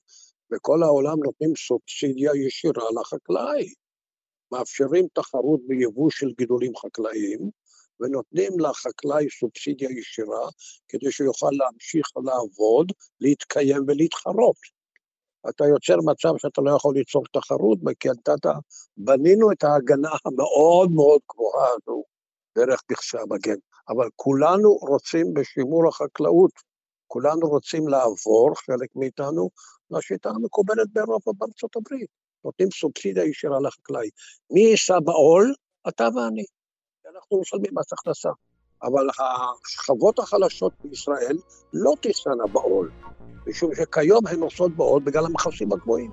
בכל 0.52 0.84
העולם 0.84 1.17
נותנים 1.23 1.54
סובסידיה 1.56 2.32
ישירה 2.45 2.84
לחקלאי. 3.02 3.73
מאפשרים 4.52 5.08
תחרות 5.13 5.60
ביבוא 5.67 6.10
של 6.10 6.28
גידולים 6.38 6.75
חקלאיים, 6.75 7.49
ונותנים 8.00 8.60
לחקלאי 8.60 9.30
סובסידיה 9.40 9.90
ישירה, 9.92 10.50
כדי 10.88 11.12
שיוכל 11.12 11.50
להמשיך 11.52 12.08
לעבוד, 12.26 12.92
להתקיים 13.20 13.84
ולהתחרות. 13.88 14.80
אתה 15.50 15.66
יוצר 15.66 15.98
מצב 16.06 16.30
שאתה 16.38 16.62
לא 16.62 16.76
יכול 16.76 16.96
ליצור 16.96 17.24
תחרות, 17.34 17.80
כי 18.00 18.10
אתה, 18.12 18.52
בנינו 18.98 19.52
את 19.52 19.64
ההגנה 19.64 20.10
המאוד 20.26 20.92
מאוד 20.92 21.22
גבוהה 21.32 21.68
הזו 21.68 22.04
דרך 22.58 22.82
מכסי 22.92 23.18
המגן. 23.18 23.60
אבל 23.90 24.10
כולנו 24.16 24.74
רוצים 24.74 25.34
בשימור 25.34 25.88
החקלאות, 25.88 26.52
כולנו 27.08 27.50
רוצים 27.50 27.88
לעבור, 27.88 28.54
חלק 28.56 28.90
מאיתנו, 28.96 29.50
לשיטה 29.92 30.30
המקובלת 30.30 30.90
באירופה 30.94 31.30
ובארצות 31.32 31.76
הברית. 31.76 32.10
נותנים 32.46 32.72
סובסידיה 32.72 33.26
ישירה 33.26 33.60
לחקלאי. 33.60 34.10
מי 34.52 34.62
יישא 34.62 35.00
בעול? 35.00 35.54
אתה 35.88 36.08
ואני. 36.16 36.46
אנחנו 37.15 37.41
משלמים 37.41 37.72
מס 37.74 37.93
הכנסה. 37.93 38.30
אבל 38.84 39.08
השכבות 39.10 40.19
החלשות 40.19 40.74
בישראל 40.84 41.38
לא 41.74 41.93
תישאנה 42.02 42.48
בעול, 42.52 42.91
משום 43.48 43.72
שכיום 43.76 44.28
הן 44.28 44.39
נושאות 44.39 44.72
בעול 44.76 45.02
בגלל 45.02 45.26
המכסים 45.26 45.74
הגבוהים. 45.74 46.12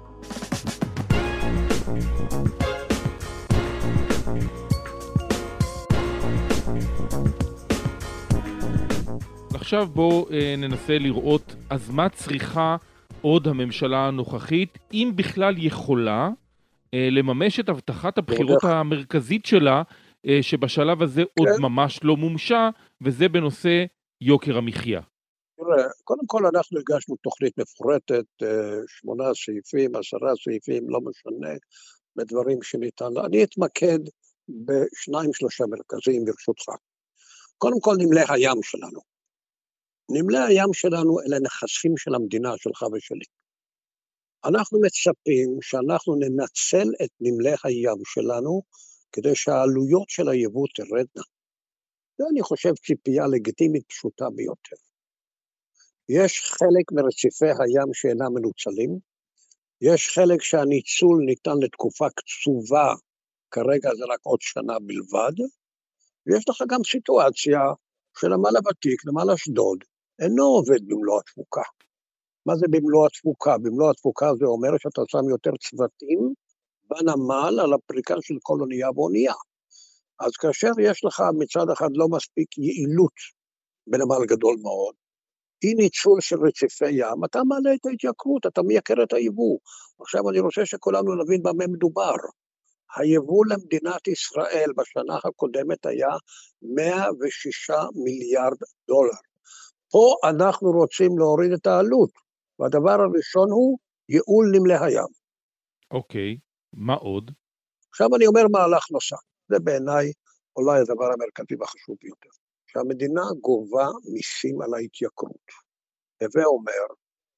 עכשיו 9.54 9.86
בואו 9.86 10.26
אה, 10.30 10.54
ננסה 10.58 10.98
לראות 10.98 11.54
אז 11.70 11.90
מה 11.90 12.08
צריכה 12.08 12.76
עוד 13.20 13.48
הממשלה 13.48 14.08
הנוכחית, 14.08 14.78
אם 14.92 15.12
בכלל 15.16 15.54
יכולה, 15.58 16.30
אה, 16.94 17.08
לממש 17.10 17.60
את 17.60 17.68
הבטחת 17.68 18.18
הבחירות. 18.18 18.64
המרכזית 18.64 19.46
שלה, 19.46 19.82
שבשלב 20.42 21.02
הזה 21.02 21.22
עוד 21.38 21.48
כן. 21.56 21.62
ממש 21.62 22.00
לא 22.02 22.16
מומשה, 22.16 22.70
וזה 23.02 23.28
בנושא 23.28 23.84
יוקר 24.20 24.56
המחיה. 24.56 25.00
תראה, 25.56 25.88
קודם 26.04 26.26
כל 26.26 26.42
אנחנו 26.46 26.78
הגשנו 26.78 27.16
תוכנית 27.16 27.58
מפורטת, 27.58 28.24
אה, 28.42 28.78
שמונה 28.86 29.24
סעיפים, 29.34 29.96
עשרה 29.96 30.32
סעיפים, 30.44 30.90
לא 30.90 31.00
משנה, 31.00 31.54
בדברים 32.16 32.62
שניתן. 32.62 33.12
אני 33.26 33.44
אתמקד 33.44 33.98
בשניים 34.48 35.32
שלושה 35.32 35.64
מרכזיים 35.70 36.24
ברשותך. 36.24 36.68
קודם 37.58 37.80
כל 37.80 37.94
נמלי 37.98 38.20
הים 38.28 38.62
שלנו. 38.62 39.00
נמלי 40.10 40.38
הים 40.38 40.72
שלנו 40.72 41.20
אלה 41.20 41.38
נכסים 41.40 41.96
של 41.96 42.14
המדינה 42.14 42.52
שלך 42.56 42.82
ושלי. 42.82 43.24
אנחנו 44.44 44.80
מצפים 44.80 45.58
שאנחנו 45.62 46.14
ננצל 46.14 46.88
את 47.04 47.10
נמלי 47.20 47.54
הים 47.64 48.00
שלנו 48.04 48.62
כדי 49.16 49.34
שהעלויות 49.34 50.08
של 50.08 50.28
היבוא 50.28 50.66
תרדנה. 50.74 51.24
זה 52.18 52.24
אני 52.32 52.42
חושב 52.42 52.74
ציפייה 52.86 53.26
לגיטימית 53.26 53.84
פשוטה 53.88 54.24
ביותר. 54.36 54.76
יש 56.08 56.40
חלק 56.58 56.92
מרציפי 56.92 57.46
הים 57.46 57.94
שאינם 57.94 58.34
מנוצלים, 58.34 58.98
יש 59.80 60.08
חלק 60.14 60.42
שהניצול 60.42 61.16
ניתן 61.26 61.58
לתקופה 61.62 62.06
קצובה, 62.10 62.94
כרגע 63.50 63.90
זה 63.98 64.04
רק 64.12 64.20
עוד 64.22 64.38
שנה 64.42 64.78
בלבד, 64.78 65.36
ויש 66.26 66.48
לך 66.48 66.62
גם 66.68 66.80
סיטואציה 66.84 67.60
שנמל 68.18 68.56
הוותיק, 68.56 69.06
נמל 69.06 69.30
אשדוד, 69.34 69.78
אינו 70.22 70.44
עובד 70.44 70.82
במלוא 70.88 71.20
התפוקה. 71.20 71.66
מה 72.46 72.56
זה 72.56 72.66
במלוא 72.70 73.06
התפוקה? 73.06 73.58
במלוא 73.58 73.90
התפוקה 73.90 74.26
זה 74.38 74.44
אומר 74.44 74.72
שאתה 74.78 75.02
שם 75.08 75.28
יותר 75.30 75.50
צוותים 75.56 76.34
בנמל 76.90 77.60
על 77.60 77.72
הפריקה 77.72 78.14
של 78.20 78.34
כל 78.42 78.60
אונייה 78.60 78.90
ואונייה. 78.90 79.34
אז 80.20 80.32
כאשר 80.32 80.70
יש 80.80 81.04
לך 81.04 81.22
מצד 81.38 81.70
אחד 81.72 81.88
לא 81.94 82.08
מספיק 82.08 82.58
יעילות 82.58 83.12
בנמל 83.86 84.26
גדול 84.26 84.56
מאוד, 84.62 84.94
אי 85.64 85.74
ניצול 85.74 86.20
של 86.20 86.36
רציפי 86.46 86.90
ים, 86.90 87.24
אתה 87.24 87.44
מעלה 87.44 87.74
את 87.74 87.86
ההתייקרות, 87.86 88.46
אתה 88.46 88.62
מייקר 88.62 89.02
את 89.02 89.12
היבוא. 89.12 89.58
עכשיו 90.00 90.30
אני 90.30 90.40
רוצה 90.40 90.66
שכולנו 90.66 91.14
נבין 91.14 91.42
במה 91.42 91.66
מדובר. 91.66 92.14
היבוא 92.96 93.44
למדינת 93.46 94.08
ישראל 94.08 94.70
בשנה 94.76 95.18
הקודמת 95.24 95.86
היה 95.86 96.08
106 96.62 97.70
מיליארד 98.04 98.58
דולר. 98.88 99.18
פה 99.90 100.14
אנחנו 100.30 100.70
רוצים 100.70 101.18
להוריד 101.18 101.52
את 101.52 101.66
העלות, 101.66 102.10
והדבר 102.58 103.00
הראשון 103.00 103.50
הוא 103.50 103.78
ייעול 104.08 104.46
נמלי 104.52 104.74
הים. 104.74 105.12
אוקיי, 105.90 106.36
מה 106.76 106.94
עוד? 106.94 107.30
עכשיו 107.90 108.08
אני 108.16 108.26
אומר 108.26 108.44
מהלך 108.52 108.84
נוסף, 108.90 109.22
זה 109.48 109.56
בעיניי 109.64 110.06
אולי 110.56 110.80
הדבר 110.80 111.08
המרכזי 111.12 111.54
והחשוב 111.58 111.96
ביותר, 112.02 112.34
שהמדינה 112.66 113.22
גובה 113.40 113.86
מיסים 114.12 114.62
על 114.62 114.74
ההתייקרות. 114.74 115.46
הווה 116.22 116.44
אומר, 116.44 116.86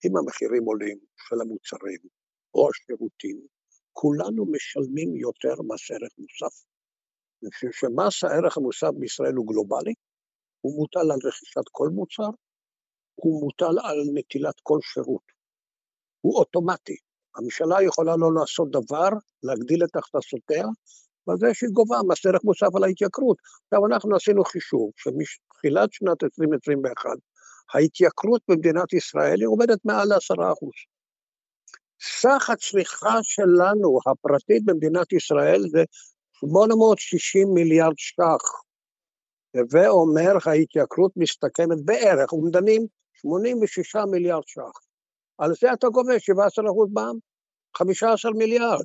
אם 0.04 0.16
המחירים 0.16 0.64
עולים 0.64 0.98
של 1.24 1.40
המוצרים 1.42 2.02
או 2.54 2.68
השירותים, 2.70 3.38
כולנו 3.92 4.42
משלמים 4.52 5.16
יותר 5.16 5.54
מס 5.68 5.90
ערך 5.90 6.12
מוסף. 6.18 6.54
משום 7.42 7.72
שמס 7.72 8.24
הערך 8.24 8.56
המוסף 8.56 8.92
בישראל 9.00 9.34
הוא 9.34 9.46
גלובלי, 9.46 9.94
הוא 10.60 10.72
מוטל 10.78 11.06
על 11.12 11.20
רכישת 11.28 11.68
כל 11.72 11.88
מוצר, 11.88 12.30
הוא 13.14 13.42
מוטל 13.42 13.74
על 13.88 13.98
נטילת 14.14 14.60
כל 14.62 14.78
שירות. 14.82 15.26
הוא 16.20 16.38
אוטומטי. 16.38 16.96
הממשלה 17.38 17.82
יכולה 17.82 18.16
לא 18.16 18.34
לעשות 18.34 18.70
דבר, 18.70 19.08
להגדיל 19.42 19.84
את 19.84 19.96
הכנסותיה, 19.96 20.66
וזה 21.28 21.46
שהיא 21.54 21.70
גובה 21.72 21.96
מס 22.08 22.26
ערך 22.26 22.44
מוסף 22.44 22.76
על 22.76 22.84
ההתייקרות. 22.84 23.36
עכשיו 23.64 23.86
אנחנו 23.86 24.16
עשינו 24.16 24.44
חישוב 24.44 24.90
שמתחילת 24.96 25.92
שנת 25.92 26.24
2021, 26.24 27.10
ההתייקרות 27.74 28.42
במדינת 28.48 28.92
ישראל 28.92 29.40
היא 29.40 29.48
עומדת 29.48 29.78
מעל 29.84 30.08
ל-10%. 30.08 30.68
סך 32.20 32.50
הצריכה 32.50 33.18
שלנו, 33.22 33.98
הפרטית 34.06 34.64
במדינת 34.64 35.12
ישראל, 35.12 35.62
זה 35.70 35.84
860 36.32 37.48
מיליארד 37.54 37.94
ש"ח. 37.96 38.62
הווה 39.54 39.88
אומר, 39.88 40.32
ההתייקרות 40.46 41.12
מסתכמת 41.16 41.84
בערך, 41.84 42.32
אומדנים 42.32 42.86
86 43.12 43.96
מיליארד 44.10 44.42
ש"ח. 44.46 44.88
על 45.38 45.52
זה 45.60 45.72
אתה 45.72 45.88
גובה 45.88 46.12
17% 46.14 46.16
מע"מ, 46.92 47.18
15 47.78 48.32
מיליארד. 48.32 48.84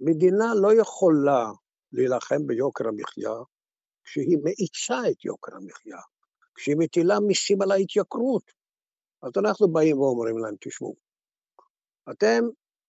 מדינה 0.00 0.54
לא 0.62 0.80
יכולה 0.80 1.50
להילחם 1.92 2.46
ביוקר 2.46 2.88
המחיה 2.88 3.34
כשהיא 4.04 4.38
מאיצה 4.44 5.10
את 5.10 5.24
יוקר 5.24 5.56
המחיה, 5.56 5.98
כשהיא 6.54 6.76
מטילה 6.78 7.20
מיסים 7.20 7.62
על 7.62 7.70
ההתייקרות. 7.70 8.42
אז 9.22 9.32
אנחנו 9.36 9.68
באים 9.68 9.98
ואומרים 9.98 10.38
להם, 10.38 10.54
תשמעו, 10.60 10.96
אתם 12.10 12.44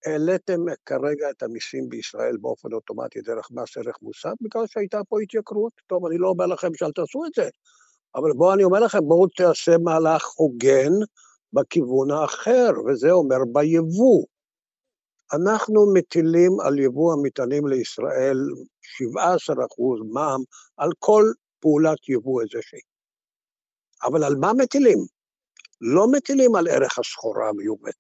העליתם 0.05 0.59
כרגע 0.85 1.29
את 1.29 1.43
המיסים 1.43 1.89
בישראל 1.89 2.37
באופן 2.41 2.73
אוטומטי 2.73 3.21
דרך 3.21 3.51
מס 3.51 3.77
ערך 3.77 3.97
מוסף, 4.01 4.33
בגלל 4.41 4.67
שהייתה 4.67 5.01
פה 5.09 5.21
התייקרות. 5.21 5.73
טוב, 5.87 6.05
אני 6.05 6.17
לא 6.17 6.27
אומר 6.27 6.45
לכם 6.45 6.73
שאל 6.73 6.91
תעשו 6.91 7.25
את 7.25 7.31
זה, 7.35 7.49
אבל 8.15 8.31
בואו 8.37 8.53
אני 8.53 8.63
אומר 8.63 8.79
לכם, 8.79 8.99
בואו 8.99 9.27
תעשה 9.27 9.77
מהלך 9.83 10.27
הוגן 10.35 10.91
בכיוון 11.53 12.11
האחר, 12.11 12.71
וזה 12.87 13.11
אומר 13.11 13.37
ביבוא. 13.53 14.25
אנחנו 15.33 15.93
מטילים 15.93 16.59
על 16.59 16.79
יבוא 16.79 17.13
המטענים 17.13 17.67
לישראל 17.67 18.37
17% 19.15 19.19
מע"מ 20.13 20.41
על 20.77 20.89
כל 20.99 21.23
פעולת 21.59 22.09
יבוא 22.09 22.41
איזושהי. 22.41 22.79
אבל 24.03 24.23
על 24.23 24.35
מה 24.35 24.51
מטילים? 24.53 24.97
לא 25.81 26.07
מטילים 26.11 26.55
על 26.55 26.67
ערך 26.67 26.99
הסחורה 26.99 27.49
המיובאת, 27.49 27.95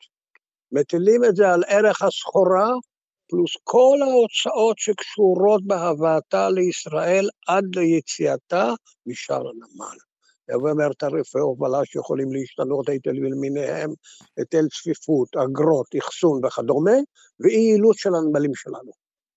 מטילים 0.71 1.23
את 1.25 1.35
זה 1.35 1.49
על 1.49 1.63
ערך 1.67 2.01
הסחורה 2.01 2.69
פלוס 3.29 3.51
כל 3.63 3.97
ההוצאות 4.01 4.77
שקשורות 4.77 5.67
בהבאתה 5.67 6.49
לישראל 6.49 7.29
עד 7.47 7.63
ליציאתה 7.75 8.73
משאר 9.05 9.47
הנמל. 9.49 10.08
הווי 10.53 10.71
אומר 10.71 10.93
תעריפי 10.97 11.39
הובלה 11.39 11.85
שיכולים 11.85 12.33
להשתנות, 12.33 12.89
היטלים 12.89 13.23
למיניהם, 13.23 13.89
היטל 14.37 14.67
צפיפות, 14.67 15.35
אגרות, 15.35 15.87
אחסון 15.99 16.45
וכדומה, 16.45 16.97
ואי 17.39 17.53
יעילות 17.53 17.97
של 17.97 18.09
הנמלים 18.15 18.55
שלנו. 18.55 18.91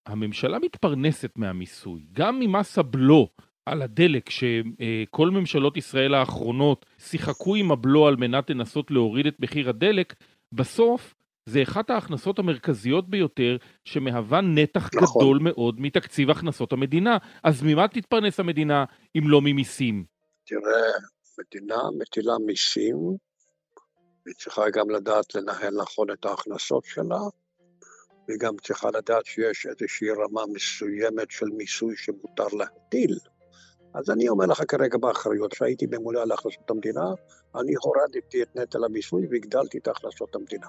הממשלה 0.06 0.58
מתפרנסת 0.58 1.30
מהמיסוי, 1.36 2.04
גם 2.12 2.40
ממס 2.40 2.78
הבלו 2.78 3.28
על 3.66 3.82
הדלק, 3.82 4.30
שכל 4.30 5.30
ממשלות 5.30 5.76
ישראל 5.76 6.14
האחרונות 6.14 6.86
שיחקו 6.98 7.54
עם 7.54 7.72
הבלו 7.72 8.06
על 8.06 8.16
מנת 8.16 8.50
לנסות 8.50 8.90
להוריד 8.90 9.26
את 9.26 9.40
מחיר 9.40 9.68
הדלק, 9.68 10.14
בסוף 10.52 11.14
זה 11.46 11.62
אחת 11.62 11.90
ההכנסות 11.90 12.38
המרכזיות 12.38 13.10
ביותר 13.10 13.56
שמהווה 13.84 14.40
נתח 14.40 14.90
נכון. 14.94 15.22
גדול 15.22 15.38
מאוד 15.42 15.80
מתקציב 15.80 16.30
הכנסות 16.30 16.72
המדינה. 16.72 17.16
אז 17.44 17.62
ממה 17.62 17.88
תתפרנס 17.88 18.40
המדינה 18.40 18.84
אם 19.18 19.22
לא 19.26 19.40
ממיסים? 19.40 20.04
תראה, 20.44 20.92
מדינה 21.38 21.82
מטילה 21.98 22.38
מיסים, 22.46 22.96
היא 24.26 24.34
צריכה 24.34 24.70
גם 24.70 24.90
לדעת 24.90 25.34
לנהל 25.34 25.74
נכון 25.74 26.10
את 26.10 26.24
ההכנסות 26.24 26.84
שלה, 26.84 27.20
והיא 28.28 28.38
גם 28.38 28.56
צריכה 28.62 28.88
לדעת 28.90 29.26
שיש 29.26 29.66
איזושהי 29.66 30.10
רמה 30.10 30.42
מסוימת 30.52 31.30
של 31.30 31.46
מיסוי 31.46 31.96
שמותר 31.96 32.46
להטיל. 32.46 33.18
אז 33.94 34.10
אני 34.10 34.28
אומר 34.28 34.46
לך 34.46 34.62
כרגע 34.68 34.98
באחריות, 34.98 35.52
כשהייתי 35.52 35.86
ממונה 35.90 36.22
על 36.22 36.32
הכנסות 36.32 36.70
המדינה, 36.70 37.04
אני 37.54 37.74
הורדתי 37.74 38.42
את 38.42 38.56
נטל 38.56 38.84
המיסוי 38.84 39.26
והגדלתי 39.30 39.78
את 39.78 39.88
הכנסות 39.88 40.34
המדינה. 40.34 40.66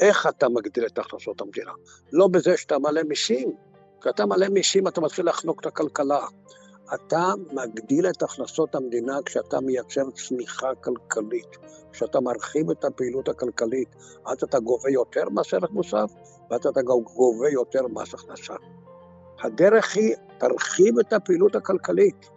איך 0.00 0.26
אתה 0.26 0.48
מגדיל 0.48 0.86
את 0.86 0.98
הכנסות 0.98 1.40
המדינה? 1.40 1.72
לא 2.12 2.28
בזה 2.28 2.56
שאתה 2.56 2.78
מעלה 2.78 3.02
מיסים. 3.02 3.52
כשאתה 4.00 4.26
מעלה 4.26 4.48
מיסים 4.48 4.88
אתה 4.88 5.00
מתחיל 5.00 5.28
לחנוק 5.28 5.60
את 5.60 5.66
הכלכלה. 5.66 6.26
אתה 6.94 7.32
מגדיל 7.52 8.06
את 8.06 8.22
הכנסות 8.22 8.74
המדינה 8.74 9.18
כשאתה 9.24 9.60
מייצר 9.60 10.10
צמיחה 10.10 10.74
כלכלית, 10.74 11.56
כשאתה 11.92 12.20
מרחיב 12.20 12.70
את 12.70 12.84
הפעילות 12.84 13.28
הכלכלית, 13.28 13.88
אז 14.26 14.42
אתה 14.42 14.58
גובה 14.58 14.90
יותר 14.90 15.28
מס 15.30 15.54
ערך 15.54 15.70
מוסף, 15.70 16.12
ואז 16.50 16.66
אתה 16.66 16.82
גובה 16.82 17.48
יותר 17.50 17.86
מס 17.86 18.14
הכנסה. 18.14 18.54
הדרך 19.42 19.96
היא, 19.96 20.14
תרחיב 20.38 20.98
את 20.98 21.12
הפעילות 21.12 21.56
הכלכלית 21.56 22.30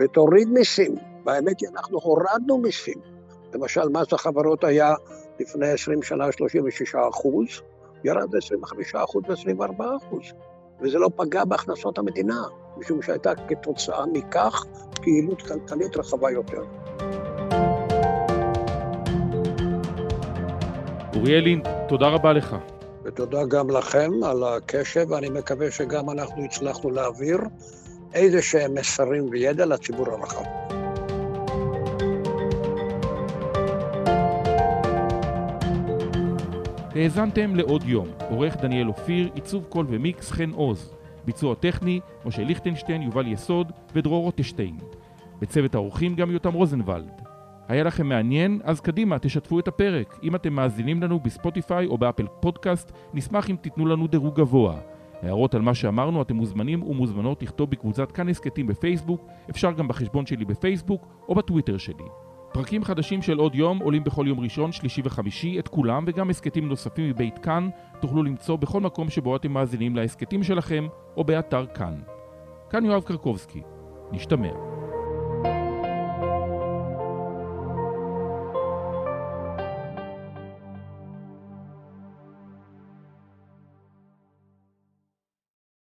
ותוריד 0.00 0.48
מיסים. 0.48 0.94
באמת 1.24 1.60
היא, 1.60 1.68
אנחנו 1.68 1.98
הורדנו 1.98 2.58
מיסים. 2.58 2.98
למשל, 3.54 3.88
מס 3.88 4.12
החברות 4.12 4.64
היה 4.64 4.94
לפני 5.40 5.68
20 5.68 6.02
שנה 6.02 6.32
36 6.32 6.94
אחוז, 6.94 7.46
ירד 8.04 8.34
ל-25 8.34 9.04
אחוז 9.04 9.22
ו-24 9.28 9.84
אחוז. 9.96 10.24
וזה 10.80 10.98
לא 10.98 11.10
פגע 11.16 11.44
בהכנסות 11.44 11.98
המדינה, 11.98 12.42
משום 12.76 13.02
שהייתה 13.02 13.32
כתוצאה 13.48 14.06
מכך 14.12 14.64
פעילות 15.02 15.42
כלכלית 15.42 15.96
רחבה 15.96 16.30
יותר. 16.30 16.62
אוריאלין, 21.16 21.62
תודה 21.88 22.08
רבה 22.08 22.32
לך. 22.32 22.56
ותודה 23.04 23.44
גם 23.44 23.70
לכם 23.70 24.10
על 24.24 24.44
הקשב, 24.44 25.06
ואני 25.10 25.28
מקווה 25.28 25.70
שגם 25.70 26.10
אנחנו 26.10 26.44
הצלחנו 26.44 26.90
להעביר 26.90 27.38
איזה 28.14 28.42
שהם 28.42 28.74
מסרים 28.74 29.28
וידע 29.30 29.66
לציבור 29.66 30.10
הרחב. 30.10 30.44
האזנתם 36.94 37.56
לעוד 37.56 37.82
יום, 37.84 38.08
עורך 38.30 38.56
דניאל 38.56 38.88
אופיר, 38.88 39.28
עיצוב 39.34 39.64
קול 39.68 39.86
ומיקס 39.88 40.30
חן 40.30 40.50
עוז, 40.50 40.90
ביצוע 41.26 41.54
טכני, 41.54 42.00
משה 42.26 42.44
ליכטנשטיין, 42.44 43.02
יובל 43.02 43.26
יסוד 43.26 43.72
ודרור 43.94 44.24
רוטשטיין. 44.24 44.78
בצוות 45.40 45.74
האורחים 45.74 46.14
גם 46.14 46.30
יותם 46.30 46.52
רוזנבלד. 46.52 47.20
היה 47.68 47.84
לכם 47.84 48.06
מעניין? 48.06 48.60
אז 48.64 48.80
קדימה, 48.80 49.18
תשתפו 49.18 49.58
את 49.58 49.68
הפרק. 49.68 50.18
אם 50.22 50.34
אתם 50.34 50.52
מאזינים 50.52 51.02
לנו 51.02 51.20
בספוטיפיי 51.20 51.86
או 51.86 51.98
באפל 51.98 52.26
פודקאסט, 52.40 52.92
נשמח 53.14 53.50
אם 53.50 53.56
תיתנו 53.60 53.86
לנו 53.86 54.06
דירוג 54.06 54.34
גבוה. 54.34 54.76
הערות 55.22 55.54
על 55.54 55.62
מה 55.62 55.74
שאמרנו, 55.74 56.22
אתם 56.22 56.36
מוזמנים 56.36 56.82
ומוזמנות 56.82 57.42
לכתוב 57.42 57.70
בקבוצת 57.70 58.12
כאן 58.12 58.28
הסכתים 58.28 58.66
בפייסבוק, 58.66 59.26
אפשר 59.50 59.72
גם 59.72 59.88
בחשבון 59.88 60.26
שלי 60.26 60.44
בפייסבוק 60.44 61.06
או 61.28 61.34
בטוויטר 61.34 61.78
שלי. 61.78 62.04
פרקים 62.54 62.84
חדשים 62.84 63.22
של 63.22 63.38
עוד 63.38 63.54
יום 63.54 63.78
עולים 63.78 64.04
בכל 64.04 64.24
יום 64.28 64.40
ראשון, 64.40 64.72
שלישי 64.72 65.02
וחמישי, 65.04 65.58
את 65.58 65.68
כולם 65.68 66.04
וגם 66.06 66.30
הסכתים 66.30 66.68
נוספים 66.68 67.10
מבית 67.10 67.38
כאן 67.38 67.68
תוכלו 68.00 68.22
למצוא 68.22 68.56
בכל 68.56 68.80
מקום 68.80 69.10
שבו 69.10 69.36
אתם 69.36 69.52
מאזינים 69.52 69.96
להסכתים 69.96 70.42
שלכם 70.42 70.86
או 71.16 71.24
באתר 71.24 71.66
כאן. 71.66 71.94
כאן 72.70 72.84
יואב 72.84 73.02
קרקובסקי. 73.02 73.62
נשתמע. 74.12 74.50